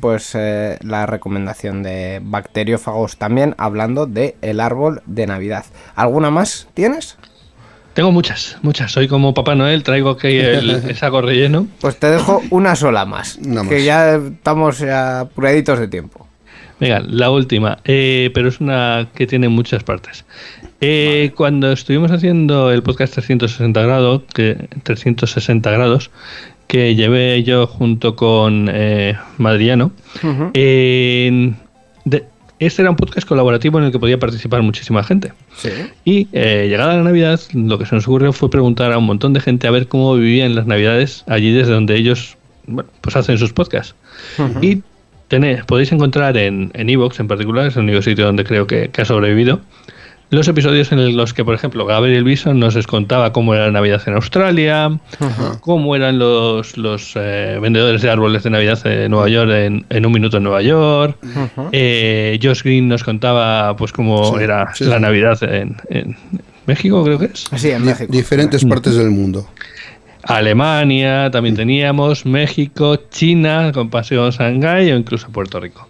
[0.00, 5.64] Pues eh, la recomendación de bacteriófagos también hablando de el árbol de Navidad.
[5.96, 7.18] ¿Alguna más tienes?
[7.94, 8.92] Tengo muchas, muchas.
[8.92, 11.66] Soy como Papá Noel, traigo aquí el, el saco relleno.
[11.80, 13.38] Pues te dejo una sola más.
[13.40, 13.68] Más.
[13.68, 16.28] Que ya estamos ya apuraditos de tiempo.
[16.80, 20.24] Venga, la última, eh, pero es una que tiene muchas partes.
[20.80, 26.10] Eh, Cuando estuvimos haciendo el podcast 360 grados, que 360 grados,
[26.66, 29.92] que llevé yo junto con eh, Madriano,
[30.54, 31.52] eh,
[32.04, 32.24] de-
[32.58, 35.32] este era un podcast colaborativo en el que podía participar muchísima gente.
[35.56, 35.70] Sí.
[36.04, 39.32] Y eh, llegada la Navidad, lo que se nos ocurrió fue preguntar a un montón
[39.32, 43.36] de gente a ver cómo vivían las Navidades allí desde donde ellos bueno, pues hacen
[43.38, 43.94] sus podcasts.
[44.62, 44.82] Y
[45.28, 48.88] tenéis, podéis encontrar en en Evox en particular, es el único sitio donde creo que,
[48.88, 49.60] que ha sobrevivido,
[50.30, 53.72] los episodios en los que, por ejemplo, Gabriel Bison nos les contaba cómo era la
[53.72, 54.98] Navidad en Australia,
[55.60, 60.06] cómo eran los, los eh, vendedores de árboles de Navidad en Nueva York en, en
[60.06, 61.16] un minuto en Nueva York.
[61.72, 65.02] Eh, Josh Green nos contaba pues cómo Sí, era sí, la sí.
[65.02, 66.16] Navidad en, en
[66.66, 67.46] México, creo que es.
[67.56, 68.10] Sí, en México.
[68.12, 69.46] diferentes partes del mundo.
[70.26, 75.86] Alemania, también teníamos México, China, con Paseo Shanghái o incluso Puerto Rico.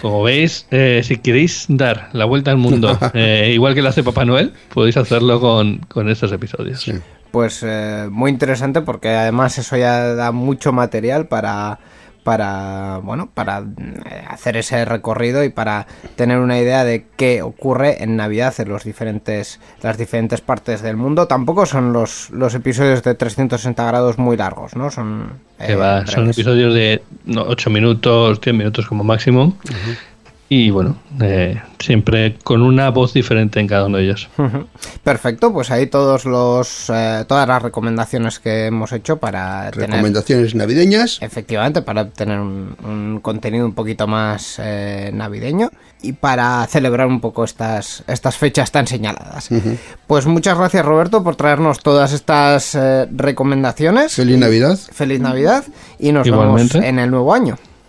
[0.00, 4.02] Como veis, eh, si queréis dar la vuelta al mundo, eh, igual que lo hace
[4.02, 6.80] Papá Noel, podéis hacerlo con, con estos episodios.
[6.80, 6.92] Sí.
[7.30, 11.78] Pues eh, muy interesante porque además eso ya da mucho material para
[12.26, 15.86] para bueno para eh, hacer ese recorrido y para
[16.16, 20.96] tener una idea de qué ocurre en Navidad en los diferentes las diferentes partes del
[20.96, 21.28] mundo.
[21.28, 26.28] Tampoco son los los episodios de 360 grados muy largos no son eh, va, son
[26.28, 27.00] episodios de
[27.32, 29.56] 8 minutos, 10 minutos como máximo.
[30.48, 34.28] Y bueno, eh, siempre con una voz diferente en cada uno de ellos.
[35.02, 40.54] Perfecto, pues ahí todos los eh, todas las recomendaciones que hemos hecho para tener Recomendaciones
[40.54, 41.18] navideñas.
[41.20, 47.20] efectivamente para tener un, un contenido un poquito más eh, navideño y para celebrar un
[47.20, 49.48] poco estas estas fechas tan señaladas.
[50.06, 54.14] Pues muchas gracias Roberto por traernos todas estas eh, recomendaciones.
[54.14, 54.78] Feliz Navidad.
[54.92, 55.64] Feliz Navidad
[55.98, 56.74] y nos Igualmente.
[56.74, 57.56] vemos en el nuevo año.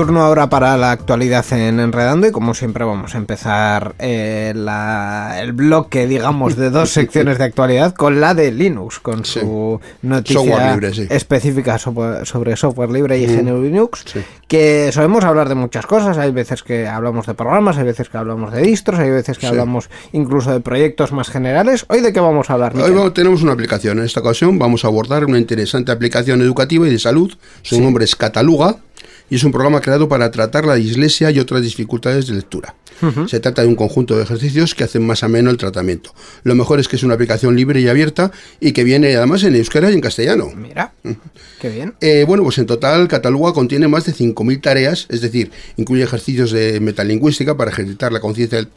[0.00, 5.40] Turno ahora para la actualidad en Enredando y como siempre vamos a empezar eh, la-
[5.42, 9.40] el bloque, digamos, de dos secciones de actualidad con la de Linux, con Sí.
[9.40, 11.06] su noticia libre, sí.
[11.10, 14.20] específica sobre, sobre software libre y GNU Linux, sí.
[14.48, 18.16] que solemos hablar de muchas cosas, hay veces que hablamos de programas, hay veces que
[18.16, 21.84] hablamos de distros, hay veces que hablamos incluso de proyectos más generales.
[21.90, 22.74] ¿Hoy de qué vamos a hablar?
[22.74, 23.98] Hoy tenemos una aplicación.
[23.98, 27.34] En esta ocasión vamos a abordar una interesante aplicación educativa y de salud.
[27.60, 28.76] Su nombre es Cataluga
[29.30, 32.74] y es un programa creado para tratar la dislexia y otras dificultades de lectura.
[33.28, 36.14] Se trata de un conjunto de ejercicios que hacen más ameno el tratamiento.
[36.42, 39.56] Lo mejor es que es una aplicación libre y abierta y que viene además en
[39.56, 40.50] euskera y en castellano.
[40.54, 40.92] Mira,
[41.60, 41.94] qué bien.
[42.02, 46.50] Eh, bueno, pues en total Cataluga contiene más de 5.000 tareas, es decir, incluye ejercicios
[46.50, 48.68] de metalingüística para ejercitar la conciencia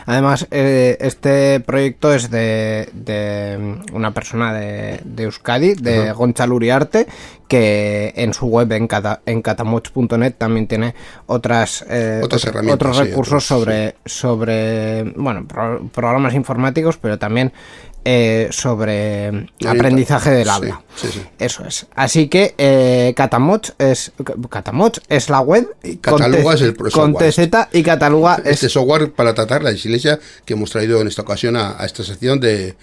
[0.07, 7.07] Además, eh, este proyecto es de, de una persona de, de Euskadi, de Gonzalo Uriarte,
[7.47, 10.95] que en su web en, cata, en catamoch.net también tiene
[11.27, 16.97] otras, eh, Otras otro- herramientas, otros sí, recursos otros, sobre, sobre bueno, pro- programas informáticos,
[16.97, 17.53] pero también
[18.09, 20.81] eh, sobre aprendizaje del habla.
[20.95, 21.23] sí, sí.
[21.41, 21.87] Eso es.
[21.97, 24.13] Así que eh, Catamoch es
[24.49, 27.15] Catamoch es la web Y Cataluga con, es el con.
[27.15, 27.41] TZ
[27.73, 31.57] y Cataluga es Este software para tratar la dislexia que hemos traído en esta ocasión
[31.57, 32.77] a, a esta sección de,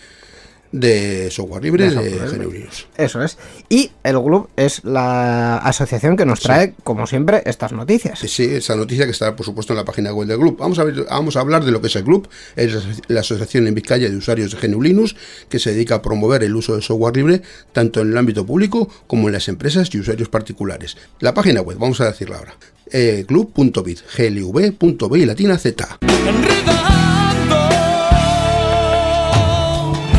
[0.73, 2.51] de software libre De de, GNU.
[2.97, 3.37] Eso es.
[3.69, 8.19] Y el Gloop es la asociación que nos trae, como siempre, estas noticias.
[8.19, 10.57] Sí, esa noticia que está, por supuesto, en la página web del Club.
[10.59, 12.27] Vamos a, ver, vamos a hablar de lo que es el Club.
[12.55, 12.75] Es
[13.07, 15.15] la asociación en Vizcaya de usuarios de GNU Linux
[15.47, 18.89] que se dedica a promover el uso del software libre tanto en el ámbito público
[19.05, 20.97] como en las empresas y usuarios particulares.
[21.19, 22.55] La página web, vamos a decirla ahora.
[22.91, 25.99] Eh, club.bit, glv.b y latina z.
[26.01, 27.72] Enredando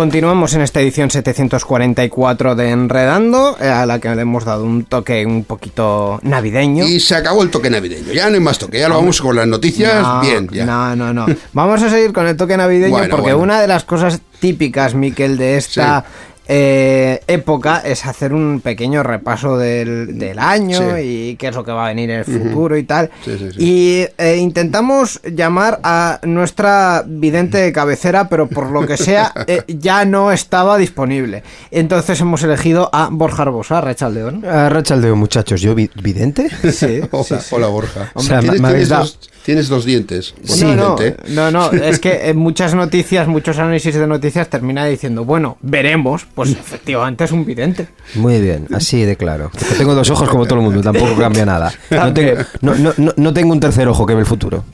[0.00, 4.86] Continuamos en esta edición 744 de Enredando, eh, a la que le hemos dado un
[4.86, 6.88] toque un poquito navideño.
[6.88, 8.10] Y se acabó el toque navideño.
[8.14, 8.78] Ya no hay más toque.
[8.78, 10.02] Ya lo vamos con las noticias.
[10.02, 10.64] No, bien, ya.
[10.64, 11.26] No, no, no.
[11.52, 13.40] Vamos a seguir con el toque navideño Bueno, porque bueno.
[13.40, 16.06] una de las cosas típicas, Miquel, de esta
[16.52, 21.02] eh, época es hacer un pequeño repaso del, del año Sí.
[21.30, 23.08] y qué es lo que va a venir en el futuro y tal.
[23.24, 23.56] Sí, sí, sí.
[23.64, 29.62] Y eh, intentamos llamar a nuestra vidente de cabecera, pero por lo que sea eh,
[29.68, 31.44] ya no estaba disponible.
[31.70, 34.42] Entonces hemos elegido a Borja Arbosa, Rechaldeón.
[34.42, 36.48] Rachaldeo, muchachos, ¿yo vi- vidente?
[36.72, 37.54] Sí, Hola, sí, sí.
[37.54, 38.10] hola, Borja.
[38.14, 40.34] O sea, tienes, tienes dos, tienes dos dientes.
[40.42, 41.22] No, Bueno, no, vidente.
[41.30, 46.24] no, no, es que en muchas noticias, muchos análisis de noticias termina diciendo, bueno, veremos,
[46.44, 47.88] pues efectivamente es un vidente.
[48.14, 49.50] Muy bien, así de claro.
[49.76, 51.72] Tengo dos ojos como todo el mundo, tampoco cambia nada.
[51.90, 54.64] No tengo, no, no- no- tengo un tercer ojo que ve el futuro.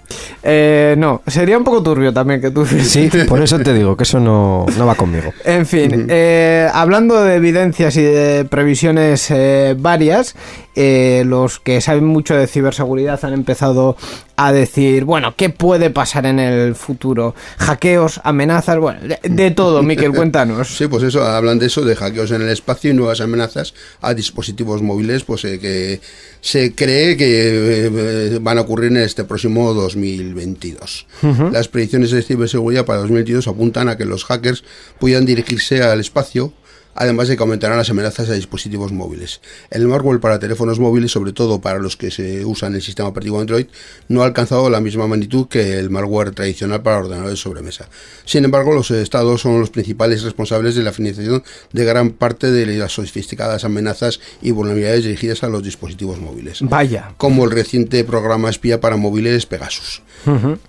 [0.42, 2.64] Eh, no, sería un poco turbio también que tú...
[2.64, 5.32] Sí, por eso te digo que eso no, no va conmigo.
[5.44, 10.36] En fin, eh, hablando de evidencias y de previsiones eh, varias,
[10.74, 13.96] eh, los que saben mucho de ciberseguridad han empezado
[14.36, 17.34] a decir, bueno, ¿qué puede pasar en el futuro?
[17.58, 20.68] Hackeos, amenazas, bueno, de, de todo, Miquel, cuéntanos.
[20.76, 24.14] Sí, pues eso, hablan de eso, de hackeos en el espacio y nuevas amenazas a
[24.14, 26.00] dispositivos móviles, pues eh, que
[26.40, 31.06] se cree que eh, van a ocurrir en este próximo 2022.
[31.50, 34.64] Las predicciones de ciberseguridad para 2022 apuntan a que los hackers
[34.98, 36.52] puedan dirigirse al espacio
[36.96, 39.40] además de que aumentarán las amenazas a dispositivos móviles.
[39.70, 43.40] El malware para teléfonos móviles, sobre todo para los que se usan el sistema operativo
[43.40, 43.66] Android,
[44.08, 47.88] no ha alcanzado la misma magnitud que el malware tradicional para ordenadores de sobremesa.
[48.24, 51.42] Sin embargo, los estados son los principales responsables de la financiación
[51.72, 57.12] de gran parte de las sofisticadas amenazas y vulnerabilidades dirigidas a los dispositivos móviles Vaya.
[57.16, 60.02] como el reciente programa espía para móviles Pegasus.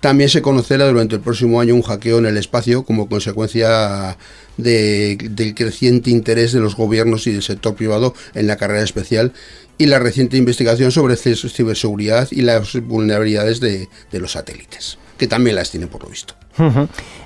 [0.00, 4.16] También se conocerá durante el próximo año un hackeo en el espacio como consecuencia
[4.58, 9.32] de- del creciente interés de los gobiernos y del sector privado en la carrera especial
[9.78, 15.56] y la reciente investigación sobre ciberseguridad y las vulnerabilidades de, de los satélites, que también
[15.56, 16.34] las tiene por lo visto.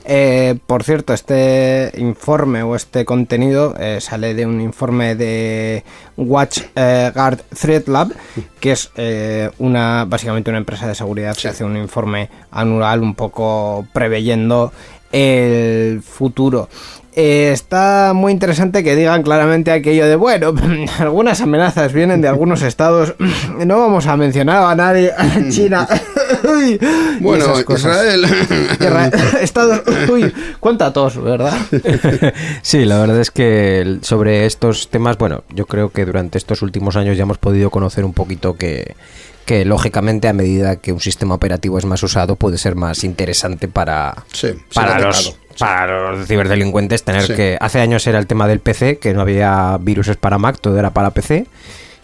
[0.05, 5.85] Eh, por cierto, este informe o este contenido eh, sale de un informe de
[6.19, 8.13] WatchGuard Threat Lab,
[8.61, 13.15] que es eh, una básicamente una empresa de seguridad que hace un informe anual un
[13.15, 14.71] poco preveyendo
[15.13, 16.69] el futuro.
[17.15, 20.55] Eh, está muy interesante que digan claramente aquello de, bueno,
[20.99, 23.15] algunas amenazas vienen de algunos estados,
[23.67, 25.87] no vamos a mencionar a nadie, a China.
[27.21, 27.61] Bueno.
[27.61, 28.27] Israel.
[29.41, 31.55] Estados, uy, cuánta tos, ¿verdad?
[32.63, 36.97] Sí, la verdad es que sobre estos temas, bueno, yo creo que durante estos últimos
[36.97, 38.97] años ya hemos podido conocer un poquito que,
[39.45, 43.69] que lógicamente a medida que un sistema operativo es más usado puede ser más interesante
[43.69, 45.37] para, Sí, para, los.
[45.59, 47.35] Para los ciberdelincuentes tener Sí.
[47.35, 47.57] que...
[47.61, 50.91] Hace años era el tema del PC, que no había viruses para Mac, todo era
[50.91, 51.47] para PC.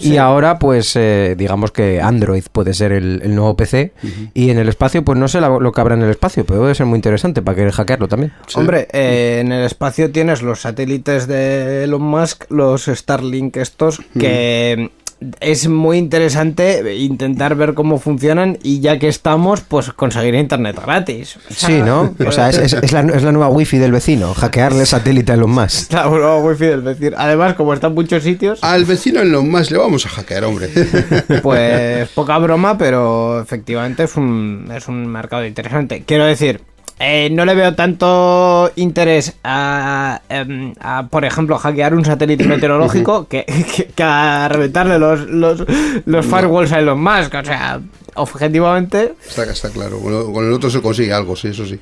[0.01, 3.91] Y ahora, pues, eh, digamos que Android puede ser el, el nuevo PC.
[4.33, 6.61] Y en el espacio, pues no sé la- lo que habrá en el espacio, pero
[6.61, 8.33] puede ser muy interesante para querer hackearlo también.
[8.55, 14.93] Hombre, eh, en el espacio tienes los satélites de Elon Musk, los Starlink estos, que
[15.41, 21.37] es muy interesante intentar ver cómo funcionan y ya que estamos, pues conseguir internet gratis.
[21.37, 22.15] O sea, Sí, ¿no?
[22.27, 25.37] O sea, es, es- es la, es la nueva wifi del vecino, hackearle satélite a
[25.37, 25.89] los más.
[25.93, 27.15] La nueva wifi del decir.
[27.19, 30.45] Además, como está en muchos sitios, Al vecino en lo más le vamos a hackear,
[30.45, 30.69] hombre.
[31.43, 36.05] pues poca broma, pero efectivamente es un, es un mercado interesante.
[36.07, 36.61] Quiero decir,
[37.01, 43.29] eh, no le veo tanto interés a, em, a, por ejemplo, hackear un satélite meteorológico
[43.29, 45.65] que, que- que a reventarle los, los,
[46.07, 47.35] los firewalls a Elon Musk.
[47.35, 47.81] O sea,
[48.15, 49.99] objetivamente, Está, está claro.
[50.01, 51.79] Con el otro se consigue algo, sí, eso sí.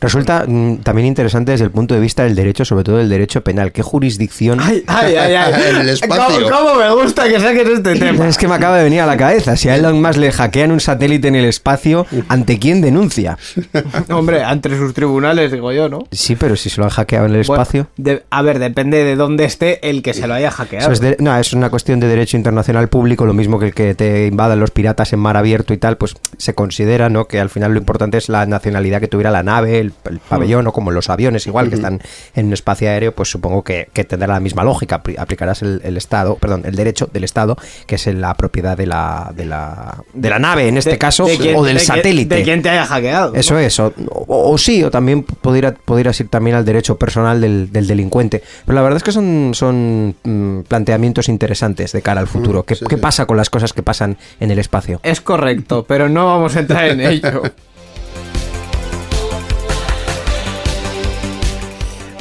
[0.00, 3.42] Resulta mm, también interesante desde el punto de vista del derecho, sobre todo del derecho
[3.42, 3.72] penal.
[3.72, 4.60] ¿Qué jurisdicción?
[4.60, 5.54] Ay, ay, ay, ay.
[5.70, 6.48] En el espacio.
[6.48, 8.28] ¿Cómo, cómo me gusta que saques este tema?
[8.28, 9.56] Es que me acaba de venir a la cabeza.
[9.56, 13.38] Si a Elon Musk le hackean un satélite en el espacio, ¿ante quién denuncia?
[14.10, 16.06] Hombre, entre sus tribunales, digo yo, ¿no?
[16.10, 17.88] Sí, pero si se lo han hackeado en el Bueno, espacio.
[17.96, 20.84] de- a ver, depende de dónde esté el que se lo haya hackeado.
[20.84, 23.74] Eso es de- no, es una cuestión de derecho internacional público, lo mismo que el
[23.74, 27.26] que te invadan los piratas en mar abierto y tal, pues se considera, ¿no?
[27.26, 30.66] Que al final lo importante es la nacionalidad que tuviera la nave, el, el pabellón
[30.66, 32.00] o como los aviones igual que están
[32.34, 35.02] en un espacio aéreo, pues supongo que, que tendrá la misma lógica.
[35.02, 37.56] Apli- Aplicarás el, el Estado, perdón, el derecho del Estado,
[37.86, 41.24] que es la propiedad de la, de la, de la nave en este De- caso,
[41.26, 42.34] de quien- o del satélite.
[42.36, 43.32] De quien te haya hackeado.
[43.32, 43.38] ¿no?
[43.38, 47.40] Eso es, o, o- o sí, o también podría, podrías ir también al derecho personal
[47.40, 48.42] del, del delincuente.
[48.64, 52.62] Pero la verdad es que son, son mm, planteamientos interesantes de cara al futuro.
[52.64, 53.00] ¿Qué, sí, qué sí.
[53.00, 55.00] pasa con las cosas que pasan en el espacio?
[55.02, 57.42] Es correcto, pero no vamos a entrar en ello.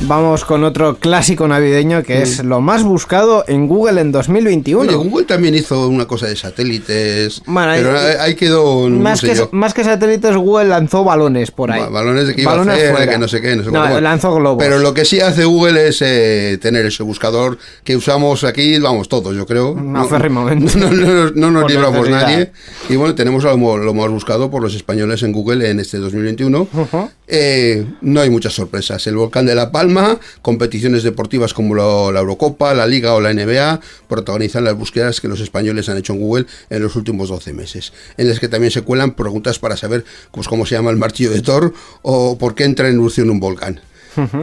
[0.07, 4.81] Vamos con otro clásico navideño que es lo más buscado en Google en 2021.
[4.81, 9.19] Oye, Google también hizo una cosa de satélites, ahí- pero ahí, ahí quedó, no más,
[9.21, 9.49] sé que, yo.
[9.51, 11.81] más que satélites, Google lanzó balones por ahí.
[11.81, 13.11] Ba- Balones de que iba Balones a hacer, fuera.
[13.11, 14.63] que no sé qué, no sé No, lanzó globos.
[14.63, 19.09] Pero lo que sí hace Google es eh, tener ese buscador que usamos aquí, vamos,
[19.09, 19.73] todos, yo creo.
[19.75, 20.05] No.
[20.75, 22.51] No, no, no, no nos libramos nadie.
[22.89, 26.67] Y bueno, tenemos lo, lo más buscado por los españoles en Google en este 2021.
[27.27, 29.05] Eh, no hay muchas sorpresas.
[29.07, 29.94] El volcán de La Palma,
[30.41, 35.39] competiciones deportivas como la Eurocopa, la Liga o la NBA, protagonizan las búsquedas que los
[35.39, 38.81] españoles han hecho en Google en los últimos 12 meses, en las que también se
[38.81, 42.63] cuelan preguntas para saber pues, cómo se llama el martillo de Thor o por qué
[42.63, 43.81] entra en erupción un volcán.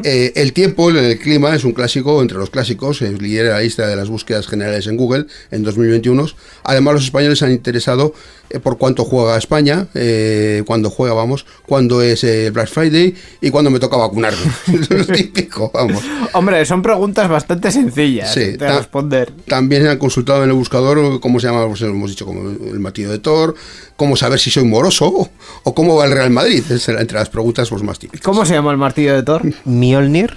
[0.05, 3.61] Eh, el tiempo, el, el clima, es un clásico entre los clásicos, eh, lidera la
[3.61, 6.27] lista de las búsquedas generales en Google en 2021.
[6.64, 8.14] Además, los españoles se han interesado
[8.51, 13.70] eh, por cuánto juega España, eh, cuándo juega, vamos, cuándo es Black Friday y cuándo
[13.70, 14.39] me toca vacunarme.
[14.91, 16.03] es típico, vamos.
[16.33, 19.33] Hombre, son preguntas bastante sencillas Sí, de responder.
[19.47, 23.11] También han consultado en el buscador cómo se llama, pues hemos dicho, como el martillo
[23.11, 23.55] de Thor,
[23.97, 25.31] cómo saber si soy moroso o,
[25.62, 26.62] o cómo va el Real Madrid.
[26.70, 28.25] Es entre las preguntas pues, más típicas.
[28.25, 29.43] ¿Cómo se llama el martillo de Thor?
[29.65, 30.35] ¿Mjolnir?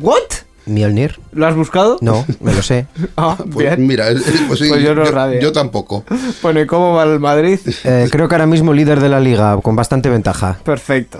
[0.00, 0.49] ¿What?
[0.66, 1.18] ¿Mjolnir?
[1.32, 1.98] ¿Lo has buscado?
[2.00, 2.86] No, me lo sé.
[3.16, 3.86] Ah, Pues bien.
[3.86, 5.04] mira, es- es- pues, sí, Pues yo no
[5.40, 6.04] yo, tampoco.
[6.42, 7.58] Bueno, ¿y cómo va el Madrid?
[7.84, 10.58] Eh, creo que ahora mismo líder de la liga, con bastante ventaja.
[10.64, 11.18] Perfecto.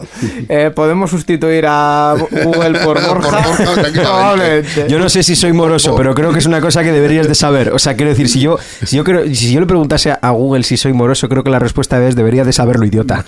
[0.48, 2.14] Eh, ¿Podemos sustituir a
[2.44, 3.38] Google por Borja?
[3.46, 4.00] Borja, tranquilamente.
[4.00, 4.86] Probablemente.
[4.88, 7.34] Yo no sé si soy moroso, pero creo que es una cosa que deberías de
[7.34, 7.72] saber.
[7.72, 10.62] O sea, quiero decir, si yo, si yo, creo, si yo le preguntase a Google
[10.62, 13.24] si soy moroso, creo que la respuesta es debería de saberlo, idiota.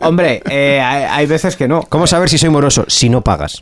[0.00, 1.82] Hombre, eh, hay, hay veces que no.
[1.88, 2.84] ¿Cómo saber si soy moroso?
[2.88, 3.60] Si no pagas.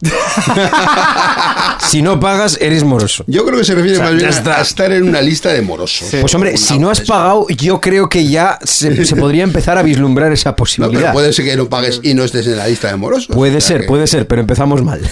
[1.88, 3.24] Si no pagas, eres moroso.
[3.26, 4.58] Yo creo que se refiere O sea, más bien está.
[4.58, 6.08] a estar en una lista de morosos.
[6.20, 9.82] Pues hombre, si no has pagado, yo creo que ya se, se podría empezar a
[9.82, 11.00] vislumbrar esa No, posibilidad.
[11.00, 13.26] pero puede ser que no pagues y no estés en la lista de morosos.
[13.34, 15.00] Puede O sea ser, que- puede ser, pero empezamos mal.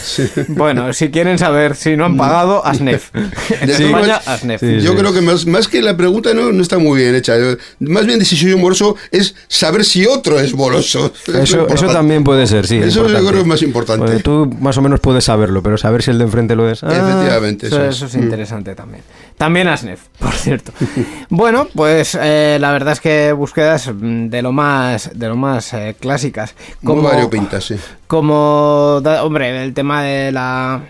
[0.49, 3.11] Bueno, si quieren saber si no han pagado, ASNEF.
[3.13, 4.21] De España.
[4.81, 7.35] Yo creo que más, más que la pregunta no, no está muy bien hecha.
[7.81, 11.13] Más bien de si soy un moroso es saber si otro es moroso.
[11.43, 12.77] Eso, eso también puede ser, sí.
[12.79, 14.21] Eso yo creo que es más importante.
[14.21, 16.83] Tú más o menos puedes saberlo, pero saber si el de enfrente lo es.
[16.85, 18.15] ah, Efectivamente, Eso, eso, eso es.
[18.15, 19.03] es interesante también.
[19.37, 20.73] También ASNEF, por cierto.
[21.31, 25.73] bueno, pues eh, la verdad es que búsquedas mm, de lo más, de lo más
[25.75, 26.55] eh, clásicas.
[26.83, 27.77] Muy variopintas, sí.
[28.07, 30.81] Como, hombre, el tema de la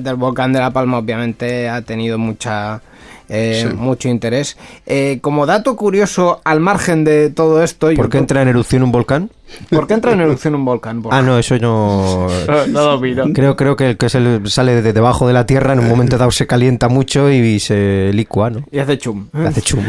[0.00, 2.80] del volcán de la Palma obviamente ha tenido mucha
[3.28, 3.74] eh, Sí.
[3.76, 4.56] mucho interés.
[4.86, 8.82] Eh, como dato curioso, al margen de todo esto, ¿Por qué YouTube- entra en erupción
[8.82, 9.30] un volcán?
[9.70, 11.02] ¿Por qué entra en erupción un volcán?
[11.10, 12.28] Ah, no, eso no.
[12.68, 13.24] no domino.
[13.34, 15.88] Creo, creo que el que se le- sale de debajo de la tierra en un
[15.88, 18.60] momento dado se calienta mucho y se licua, ¿no?
[18.70, 19.26] Y hace chum.
[19.32, 19.80] Hace chum.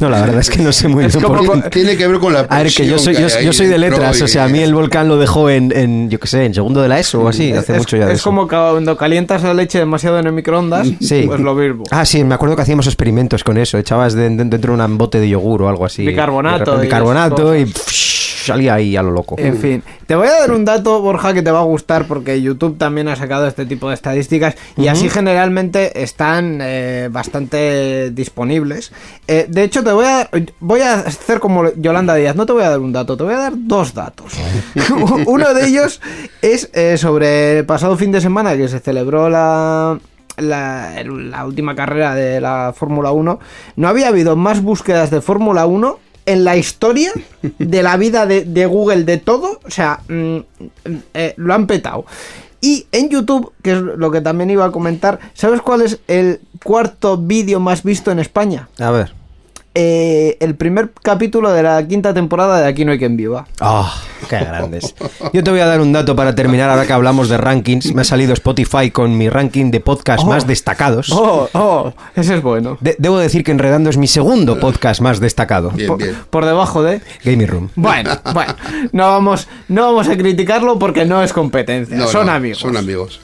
[0.00, 2.18] No, la verdad es que no sé muy Es bien como por Tiene que ver
[2.18, 4.24] con la A ver, que yo soy, yo, hay yo ahí soy de letras, y-
[4.24, 6.82] o sea, a mí el volcán lo dejó en, en, yo qué sé, en segundo
[6.82, 8.28] de la ESO o así, hace es, mucho ya de es eso.
[8.30, 11.24] como cuando calientas la leche demasiado en el microondas, Sí.
[11.26, 11.84] pues lo mismo.
[11.90, 13.78] Ah, sí, me acuerdo que hacíamos experimentos con eso.
[13.78, 16.06] Echabas de- de- dentro de un bote de yogur o algo así.
[16.06, 17.72] Bicarbonato Bicarbonato y,
[18.48, 19.36] salía ahí a lo loco.
[19.38, 22.42] En fin, te voy a dar un dato, Borja, que te va a gustar porque
[22.42, 28.92] YouTube también ha sacado este tipo de estadísticas y así generalmente están eh, bastante disponibles.
[29.26, 30.30] Eh, de hecho, te voy a dar-
[30.60, 33.34] voy a hacer como Yolanda Díaz, no te voy a dar un dato, te voy
[33.34, 34.32] a dar dos datos.
[35.26, 36.00] Uno de ellos
[36.42, 39.98] es eh, sobre el pasado fin de semana que se celebró la
[40.36, 43.40] la, la última carrera de la Fórmula 1,
[43.74, 45.98] no había habido más búsquedas de Fórmula 1
[46.28, 47.10] en la historia
[47.58, 49.60] de la vida de, Google, de todo.
[49.64, 50.38] O sea, mm,
[51.14, 52.04] eh, lo han petado.
[52.60, 56.40] Y en YouTube, que es lo que también iba a comentar, ¿sabes cuál es el
[56.62, 58.68] cuarto vídeo más visto en España?
[58.78, 59.14] A ver.
[59.80, 63.46] Eh, el primer capítulo de la quinta temporada de Aquí no hay quien viva.
[63.60, 63.94] Ah,
[64.28, 64.92] qué grandes.
[65.32, 67.94] Yo te voy a dar un dato para terminar, ahora que hablamos de rankings.
[67.94, 70.26] Me ha salido Spotify con mi ranking de podcast Oh.
[70.30, 71.12] más destacados.
[71.12, 72.76] Oh, oh, ese es bueno.
[72.80, 75.70] De- debo decir que Enredando es mi segundo podcast más destacado.
[75.70, 76.16] Bien, Por, bien.
[76.28, 77.00] por debajo de...
[77.22, 77.68] Gaming Room.
[77.76, 78.56] Bueno, bueno,
[78.90, 82.58] no vamos, no vamos a criticarlo porque no es competencia, No, son no, amigos.
[82.58, 83.20] Son amigos.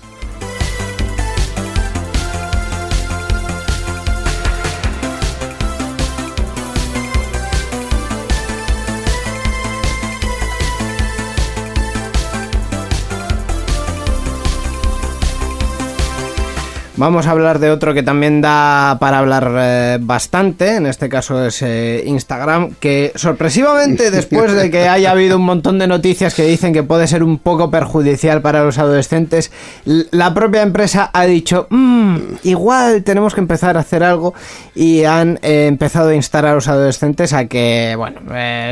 [16.96, 21.44] Vamos a hablar de otro que también da para hablar eh, bastante, en este caso
[21.44, 26.44] es eh, Instagram, que sorpresivamente después de que haya habido un montón de noticias que
[26.44, 29.50] dicen que puede ser un poco perjudicial para los adolescentes,
[29.84, 34.32] la propia empresa ha dicho, "Mm, igual tenemos que empezar a hacer algo
[34.76, 38.20] y han eh, empezado a instar a los adolescentes a que, bueno,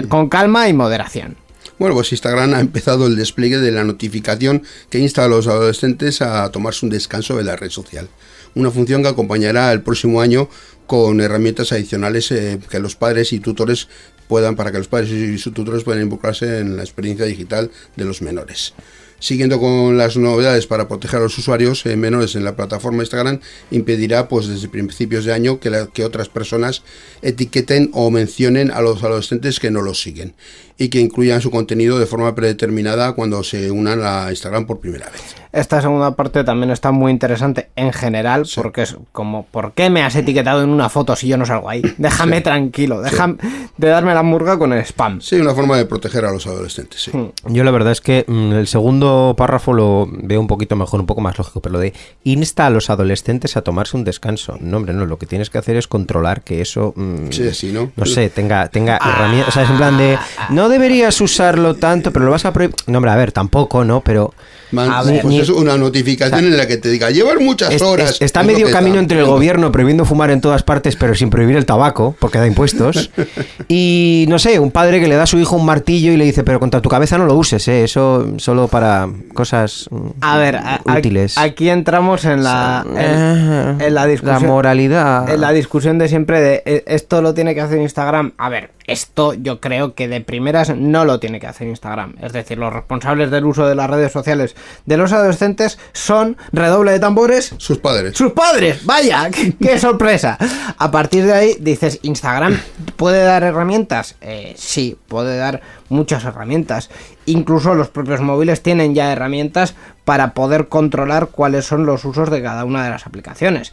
[0.08, 1.41] con calma y moderación.
[1.82, 6.22] Bueno, pues Instagram ha empezado el despliegue de la notificación que insta a los adolescentes
[6.22, 8.08] a tomarse un descanso de la red social.
[8.54, 10.48] Una función que acompañará el próximo año
[10.86, 13.88] con herramientas adicionales eh, que los padres y tutores
[14.28, 18.04] puedan, para que los padres y sus tutores puedan involucrarse en la experiencia digital de
[18.04, 18.74] los menores.
[19.22, 23.38] Siguiendo con las novedades para proteger a los usuarios eh, menores en la plataforma Instagram,
[23.70, 26.82] impedirá pues desde principios de año que, que otras personas
[27.22, 30.34] etiqueten o mencionen a los adolescentes que no los siguen
[30.76, 35.08] y que incluyan su contenido de forma predeterminada cuando se unan a Instagram por primera
[35.08, 35.41] vez.
[35.52, 40.02] Esta segunda parte también está muy interesante en general, porque es como, ¿por qué me
[40.02, 41.82] has etiquetado en una foto si yo no salgo ahí?
[41.98, 43.36] Déjame tranquilo, déjame
[43.76, 45.20] de darme la murga con el spam.
[45.20, 47.02] Sí, una forma de proteger a los adolescentes.
[47.02, 47.10] Sí.
[47.44, 51.06] Yo la verdad es que mm, el segundo párrafo lo veo un poquito mejor, un
[51.06, 51.92] poco más lógico, pero lo de
[52.24, 54.56] insta a los adolescentes a tomarse un descanso.
[54.58, 57.72] No, hombre, no, lo que tienes que hacer es controlar que eso, mm, Sí, sí,
[57.72, 57.92] ¿no?
[57.94, 62.10] no sé, tenga, tenga herramientas, o sea, es en plan de, no deberías usarlo tanto,
[62.10, 62.74] pero lo vas a prohibir.
[62.86, 64.00] No, hombre, a ver, tampoco, ¿no?
[64.00, 64.32] Pero
[64.72, 67.72] Man- A ver, pues ni- es una notificación en la que te diga, llevas muchas
[67.74, 68.10] es- horas.
[68.12, 69.00] es- está es medio camino está.
[69.00, 72.46] entre el gobierno prohibiendo fumar en todas partes, pero sin prohibir el tabaco, porque da
[72.46, 73.10] impuestos.
[73.68, 76.24] Y no sé, un padre que le da a su hijo un martillo y le
[76.24, 77.84] dice, pero contra tu cabeza no lo uses, ¿eh?
[77.84, 81.38] eso solo para cosas mm, A ver, a- a- útiles.
[81.38, 84.42] aquí entramos en la, en, en la discusión.
[84.42, 85.28] La moralidad.
[85.30, 88.32] En la discusión de siempre de eh, esto lo tiene que hacer Instagram.
[88.38, 92.16] A ver, esto yo creo que de primeras no lo tiene que hacer Instagram.
[92.20, 94.54] Es decir, los responsables del uso de las redes sociales
[94.86, 98.16] de los adolescentes son, redoble de tambores, Sus padres.
[98.16, 100.38] sus padres, vaya, qué, qué sorpresa.
[100.78, 102.58] A partir de ahí dices, Instagram
[102.96, 104.16] puede dar herramientas.
[104.20, 105.60] Eh, sí, puede dar
[105.92, 106.90] muchas herramientas.
[107.26, 109.74] Incluso los propios móviles tienen ya herramientas
[110.04, 113.72] para poder controlar cuáles son los usos de cada una de las aplicaciones.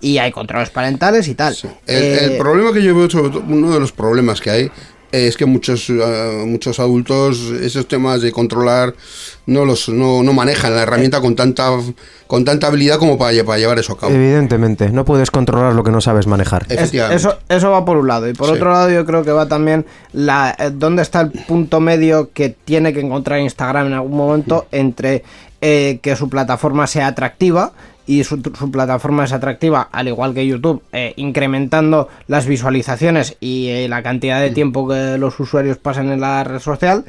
[0.00, 1.54] Y hay controles parentales y tal.
[1.54, 1.56] Mm.
[1.56, 1.68] Sí.
[1.86, 3.08] El, el Eh, problema que yo veo,
[3.48, 4.70] uno de los problemas que hay,
[5.12, 8.94] es que muchos eh, muchos adultos esos temas de controlar
[9.46, 11.68] no los no, no manejan la herramienta con tanta
[12.26, 14.12] con tanta habilidad como para, lle- para llevar eso a cabo.
[14.12, 16.64] Evidentemente, no puedes controlar lo que no sabes manejar.
[16.68, 18.28] Es- eso, eso va por un lado.
[18.28, 18.54] Y por Sí.
[18.54, 22.50] otro lado, yo creo que va también la eh, dónde está el punto medio que
[22.50, 25.24] tiene que encontrar Instagram en algún momento entre
[25.60, 27.72] eh, que su plataforma sea atractiva
[28.06, 33.68] y su, su plataforma es atractiva, al igual que YouTube, eh, incrementando las visualizaciones y
[33.68, 37.04] eh, la cantidad de tiempo que los usuarios pasan en la red social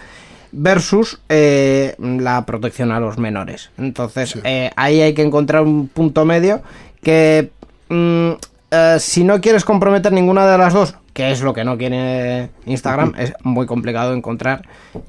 [0.51, 3.71] versus eh, la protección a los menores.
[3.77, 6.61] Entonces, eh, ahí hay que encontrar un punto medio
[7.01, 7.51] que
[7.89, 8.31] mm,
[8.71, 12.49] eh, si no quieres comprometer ninguna de las dos, que es lo que no quiere
[12.66, 14.66] Instagram, es muy complicado encontrar,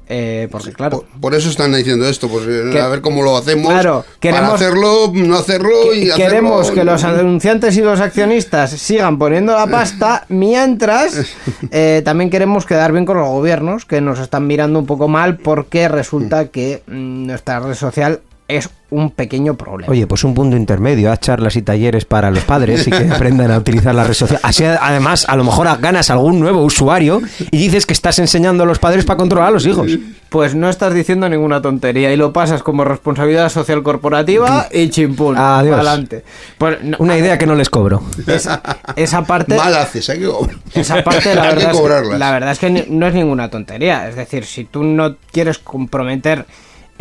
[0.09, 0.99] eh, porque claro...
[1.09, 3.71] Por, por eso están diciendo esto, pues Que- a ver cómo lo hacemos.
[3.71, 8.71] Claro, queremos- para hacerlo, no hacerlo y hacerlo- Queremos que los anunciantes y los accionistas
[8.71, 11.35] sigan poniendo la pasta, mientras
[11.71, 15.37] eh, también queremos quedar bien con los gobiernos que nos están mirando un poco mal
[15.37, 19.91] porque resulta que mm, nuestra red social es un pequeño problema.
[19.91, 23.49] Oye, pues un punto intermedio, haz charlas y talleres para los padres y que aprendan
[23.51, 24.39] a utilizar la red social.
[24.43, 27.21] Así, además, a lo mejor ganas algún nuevo usuario
[27.51, 29.91] y dices que estás enseñando a los padres para controlar a los hijos.
[30.29, 35.37] Pues no estás diciendo ninguna tontería y lo pasas como responsabilidad social corporativa y chimpún.
[35.37, 35.75] Adiós.
[35.75, 36.23] Adelante.
[36.57, 38.03] Pues, no, Una idea que no les cobro.
[38.27, 38.61] esa,
[38.95, 39.55] esa parte.
[39.55, 40.55] Mal haces, hay que cobrar.
[40.73, 42.19] Esa parte, la Hay que verdad, es que, cobrarlas.
[42.19, 44.07] la verdad es que no es ninguna tontería.
[44.07, 46.45] Es decir, si tú no quieres comprometer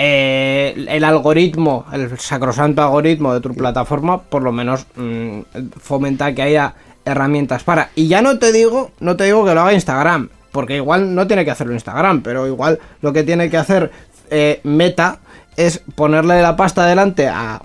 [0.04, 5.42] eh, el algoritmo, el sacrosanto algoritmo de tu plataforma, por lo menos mm,
[5.80, 6.74] fomenta que haya
[7.04, 7.90] herramientas para.
[7.94, 11.28] Y ya no te digo, no te digo que lo haga Instagram, porque igual no
[11.28, 13.92] tiene que hacerlo Instagram, pero igual lo que tiene que hacer
[14.28, 15.20] eh, Meta
[15.56, 17.62] es ponerle la pasta delante a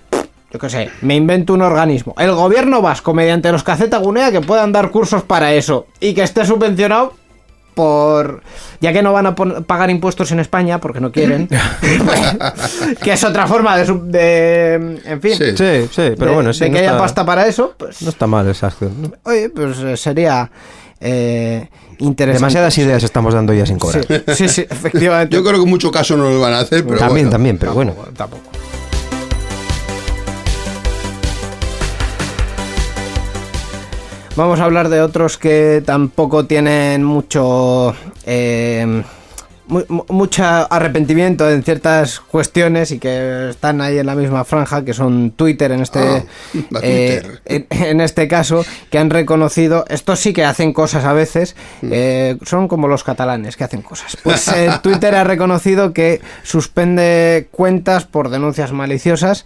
[0.52, 2.14] yo qué sé, me invento un organismo.
[2.20, 6.46] El gobierno vasco, mediante los Cacetagunea, que puedan dar cursos para eso y que esté
[6.46, 7.14] subvencionado
[7.78, 8.42] por.
[8.82, 11.48] Ya que no van a pagar impuestos en España, porque no quieren.
[13.02, 13.86] que es otra forma de.
[13.86, 14.74] sub- de
[15.06, 15.36] en fin.
[15.36, 15.46] Sí.
[15.56, 16.62] Sí, sí, pero de- bueno, sí.
[16.66, 18.02] de no que haya está- pasta para eso, pues.
[18.02, 18.92] No está mal esa acción.
[19.02, 19.12] ¿no?
[19.24, 20.50] Oye, pues eh, sería.
[21.00, 21.70] eh,
[22.00, 22.40] interesante.
[22.40, 24.06] Demasiadas ideas estamos dando ya sin cobrar.
[24.06, 25.36] Sí, sí, sí, efectivamente.
[25.36, 27.32] Yo creo que en mucho caso no lo van a hacer, pero también, bueno.
[27.32, 27.94] también, pero bueno.
[28.16, 28.42] Tampoco,
[34.38, 37.96] Vamos a hablar de otros que tampoco tienen mucho.
[38.26, 39.04] eh,
[39.68, 44.86] mu- mu- mucho arrepentimiento en ciertas cuestiones y que están ahí en la misma franja,
[44.86, 46.24] que son Twitter en este, Ah,
[46.84, 47.42] eh, Twitter.
[47.46, 51.90] en, en este caso, que han reconocido, estos sí que hacen cosas a veces, Mm.
[51.92, 54.18] eh, son como los catalanes que hacen cosas.
[54.24, 59.46] Pues eh, Twitter ha reconocido que suspende cuentas por denuncias maliciosas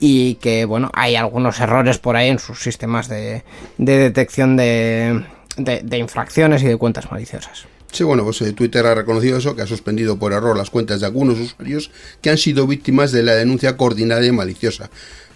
[0.00, 3.44] y que, bueno, hay algunos errores por ahí en sus sistemas de,
[3.78, 5.24] de detección de,
[5.56, 7.66] de- de infracciones y de cuentas maliciosas.
[7.92, 11.00] Sí, bueno, pues eh, Twitter ha reconocido eso, que ha suspendido por error las cuentas
[11.00, 11.90] de algunos usuarios
[12.22, 14.90] que han sido víctimas de la denuncia coordinada y maliciosa,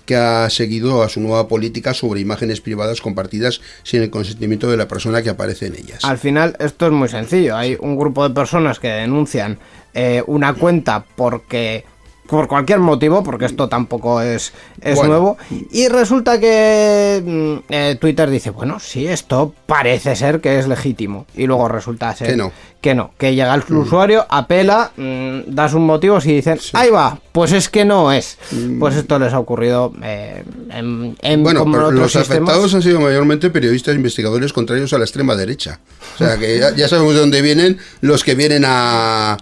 [0.07, 4.77] que ha seguido a su nueva política sobre imágenes privadas compartidas sin el consentimiento de
[4.77, 6.05] la persona que aparece en ellas.
[6.05, 7.57] Al final, esto es muy sencillo.
[7.57, 9.59] Hay un grupo de personas que denuncian
[9.93, 11.85] eh, una cuenta porque.
[12.27, 15.11] Por cualquier motivo, porque esto tampoco es, es Bueno.
[15.11, 15.37] nuevo.
[15.70, 21.27] Y resulta que mm, eh, Twitter dice, bueno, sí, esto parece ser que es legítimo.
[21.37, 22.51] Y luego resulta ser Que no.
[22.81, 23.11] que no.
[23.18, 27.68] Que llega el usuario, apela, mm, das un motivo y dicen, ahí va, pues es
[27.68, 28.39] que no es.
[28.81, 32.49] Pues esto les ha ocurrido eh, en, en Bueno, como en pero otros los sistemas.
[32.49, 35.79] afectados han sido mayormente periodistas e investigadores contrarios a la extrema derecha.
[36.14, 39.37] O sea, que ya, ya sabemos de dónde vienen los que vienen a,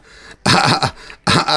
[0.44, 0.94] a, a-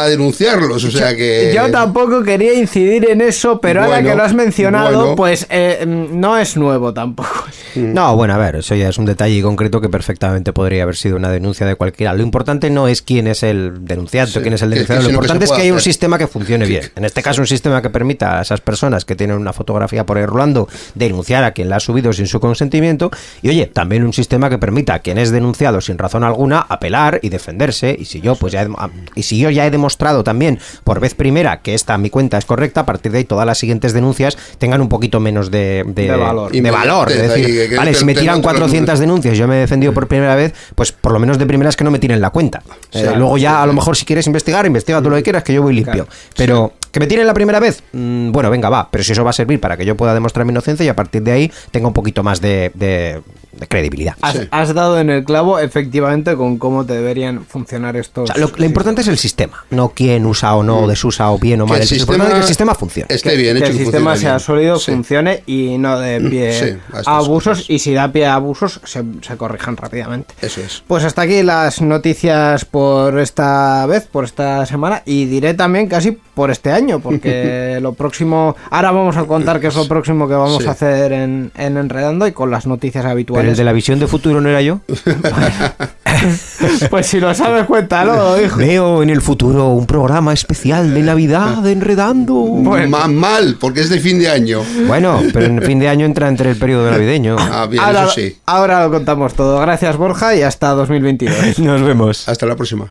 [0.03, 0.83] a denunciarlos.
[0.83, 1.51] O sea que...
[1.53, 5.15] Yo tampoco quería incidir en eso, pero ahora que lo has mencionado, bueno.
[5.15, 7.29] pues eh, mm, no es nuevo tampoco.
[7.75, 11.17] No, bueno, a ver, eso ya es un detalle concreto que perfectamente podría haber sido
[11.17, 12.13] una denuncia de cualquiera.
[12.13, 15.07] Lo importante no es quién es el denunciante Sí, o quién es el denunciado, que
[15.07, 16.83] lo importante es que haya un sistema que funcione bien.
[16.95, 20.17] En este caso, un sistema que permita a esas personas que tienen una fotografía por
[20.17, 23.11] ahí rolando denunciar a quien la ha subido sin su consentimiento.
[23.41, 27.19] Y oye, también un sistema que permita a quien es denunciado sin razón alguna apelar
[27.23, 27.93] y defenderse.
[27.99, 28.69] Y si yo, pues ya he-
[29.15, 32.45] y si yo ya he demostrado también por vez primera que esta mi cuenta es
[32.45, 36.03] correcta, a partir de ahí todas las siguientes denuncias tengan un poquito menos de, de,
[36.03, 36.51] De valor.
[36.51, 37.11] de valor.
[37.11, 39.57] Es decir, ahí, que- vale, que si me tiran te- te- 400 denuncias, yo me
[39.57, 42.21] he defendido por primera vez, pues por lo menos de primeras que no me tiren
[42.21, 42.61] la cuenta.
[42.91, 45.43] Eh, Claro, luego ya, a lo mejor, si quieres investigar, investiga tú lo que quieras,
[45.43, 46.07] que yo voy limpio.
[46.35, 48.87] Pero que me tiren la primera vez, mm, bueno, venga, va.
[48.89, 50.95] Pero si eso va a servir para que yo pueda demostrar mi inocencia y a
[50.95, 53.21] partir de ahí tenga un poquito más de, de-
[53.59, 54.15] de credibilidad.
[54.21, 54.39] Has, Sí.
[54.51, 58.29] has dado en el clavo efectivamente con cómo te deberían funcionar estos.
[58.29, 61.39] O sea, lo, lo importante es el sistema, no quién usa o no, desusa o
[61.39, 61.77] bien o mal.
[61.77, 63.07] el Es sistema que el sistema funcione.
[63.13, 64.39] esté bien que hecho el sistema sea bien.
[64.39, 64.91] sólido, Sí.
[64.91, 67.59] funcione y no de pie Sí, a abusos.
[67.59, 67.69] cosas.
[67.69, 70.33] Y si da pie a abusos, se, se corrijan rápidamente.
[70.41, 70.83] Eso es.
[70.87, 76.11] Pues hasta aquí las noticias por esta vez, por esta semana y diré también casi
[76.11, 80.33] por este año, porque lo próximo, ahora vamos a contar qué es lo próximo que
[80.33, 80.67] vamos Sí.
[80.67, 84.07] a hacer en, en Enredando y con las noticias Pero el de la visión de
[84.07, 84.79] futuro no era yo.
[86.89, 88.57] Pues si lo sabes, cuéntalo, hijo.
[88.57, 92.45] Veo en el futuro un programa especial de Navidad de Enredando.
[92.87, 94.61] Ma- mal, porque es de fin de año.
[94.87, 97.35] Bueno, pero en fin de año entra entre el periodo navideño.
[97.37, 98.37] Ah, bien, ahora, eso sí.
[98.45, 99.59] ahora lo contamos todo.
[99.59, 101.59] Gracias, Borja, y hasta 2022.
[101.65, 102.27] Nos vemos.
[102.29, 102.87] Hasta la próxima.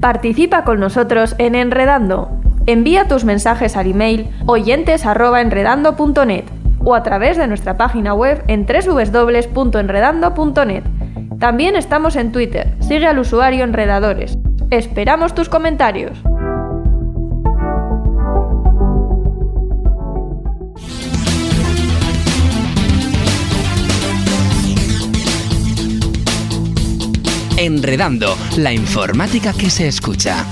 [0.00, 2.30] Participa con nosotros en Enredando.
[2.66, 6.44] Envía tus mensajes al email oyentes@enredando.net
[6.86, 10.84] o a través de nuestra página web en www.enredando.net.
[11.40, 12.74] También estamos en Twitter.
[12.80, 14.38] Sigue al usuario Enredadores.
[14.70, 16.16] Esperamos tus comentarios.
[27.58, 30.44] Enredando, la informática que se escucha.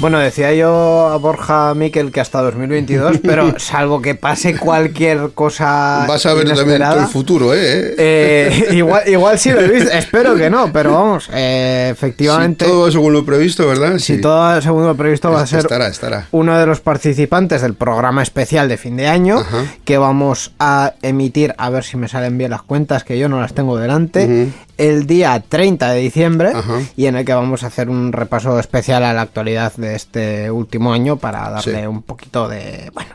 [0.00, 6.06] Bueno, decía yo a Borja Miquel que hasta 2022, pero salvo que pase cualquier cosa.
[6.08, 7.94] Vas a ver también inesperada, el futuro, ¿eh?
[7.98, 12.70] eh, igual, igual sí lo he visto, espero que no, pero vamos, eh, efectivamente, Si
[12.70, 13.98] todo va según lo previsto, ¿verdad?
[13.98, 14.20] si Sí.
[14.22, 16.26] todo según lo previsto va a ser Estará, estará.
[16.30, 19.64] uno de los participantes del programa especial de fin de año Ajá.
[19.84, 23.38] que vamos a emitir, a ver si me salen bien las cuentas, que yo no
[23.38, 24.52] las tengo delante, Ujú.
[24.80, 26.80] El día 30 de diciembre Ajá.
[26.96, 30.50] y en el que vamos a hacer un repaso especial a la actualidad de este
[30.50, 31.86] último año para darle Sí.
[31.86, 32.90] un poquito de...
[32.94, 33.10] Bueno,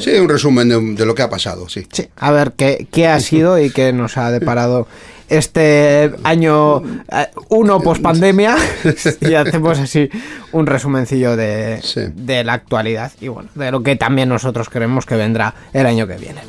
[0.00, 1.86] Sí, un resumen de, de lo que ha pasado, sí.
[1.92, 4.88] sí, a ver qué, qué ha sido y qué nos ha deparado
[5.28, 6.78] este año
[7.12, 8.56] eh, uno post pandemia
[9.20, 10.08] y hacemos así
[10.52, 12.00] un resumencillo de, Sí.
[12.14, 16.06] de la actualidad y bueno, de lo que también nosotros creemos que vendrá el año
[16.06, 16.40] que viene.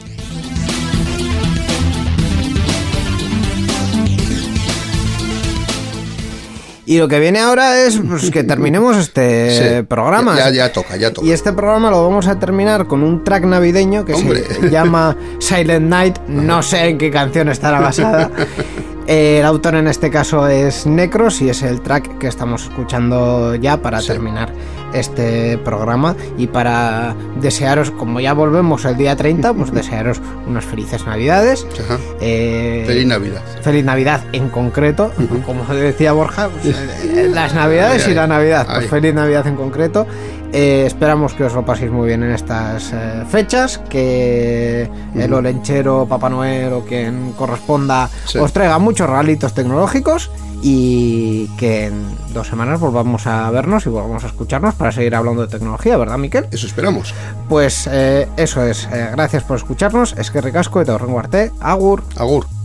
[6.89, 9.83] Y lo que viene ahora es pues, que terminemos este Sí.
[9.83, 10.35] programa.
[10.35, 11.27] Ya, ya toca, ya toca.
[11.27, 14.43] Y este programa lo vamos a terminar con un track navideño que Hombre.
[14.43, 16.17] se llama Silent Night.
[16.27, 18.31] No sé en qué canción estará basada.
[19.09, 23.81] El autor en este caso es Necros y es el track que estamos escuchando ya
[23.81, 24.07] para Sí.
[24.09, 24.53] terminar
[24.93, 31.07] este programa y para desearos, como ya volvemos el día 30, pues desearos unas felices
[31.07, 31.65] navidades.
[32.21, 33.41] Eh, Feliz Navidad.
[33.63, 35.11] Feliz Navidad en concreto,
[35.43, 36.75] como decía Borja, pues,
[37.33, 40.05] las Navidades y la Navidad, pues feliz Navidad en concreto.
[40.51, 46.07] Eh, esperamos que os lo paséis muy bien en estas eh, fechas, que el olenchero,
[46.09, 48.39] Papá Noel o quien corresponda Sí.
[48.39, 50.31] os traiga muchos regalitos tecnológicos
[50.61, 55.43] y que en dos semanas volvamos a vernos y volvamos a escucharnos para seguir hablando
[55.43, 56.47] de tecnología, ¿verdad, Miquel?
[56.51, 57.13] Eso esperamos.
[57.47, 60.91] Pues eh, eso es, eh, gracias por escucharnos, es que ricasco y te
[61.61, 62.03] agur.
[62.17, 62.58] Agur.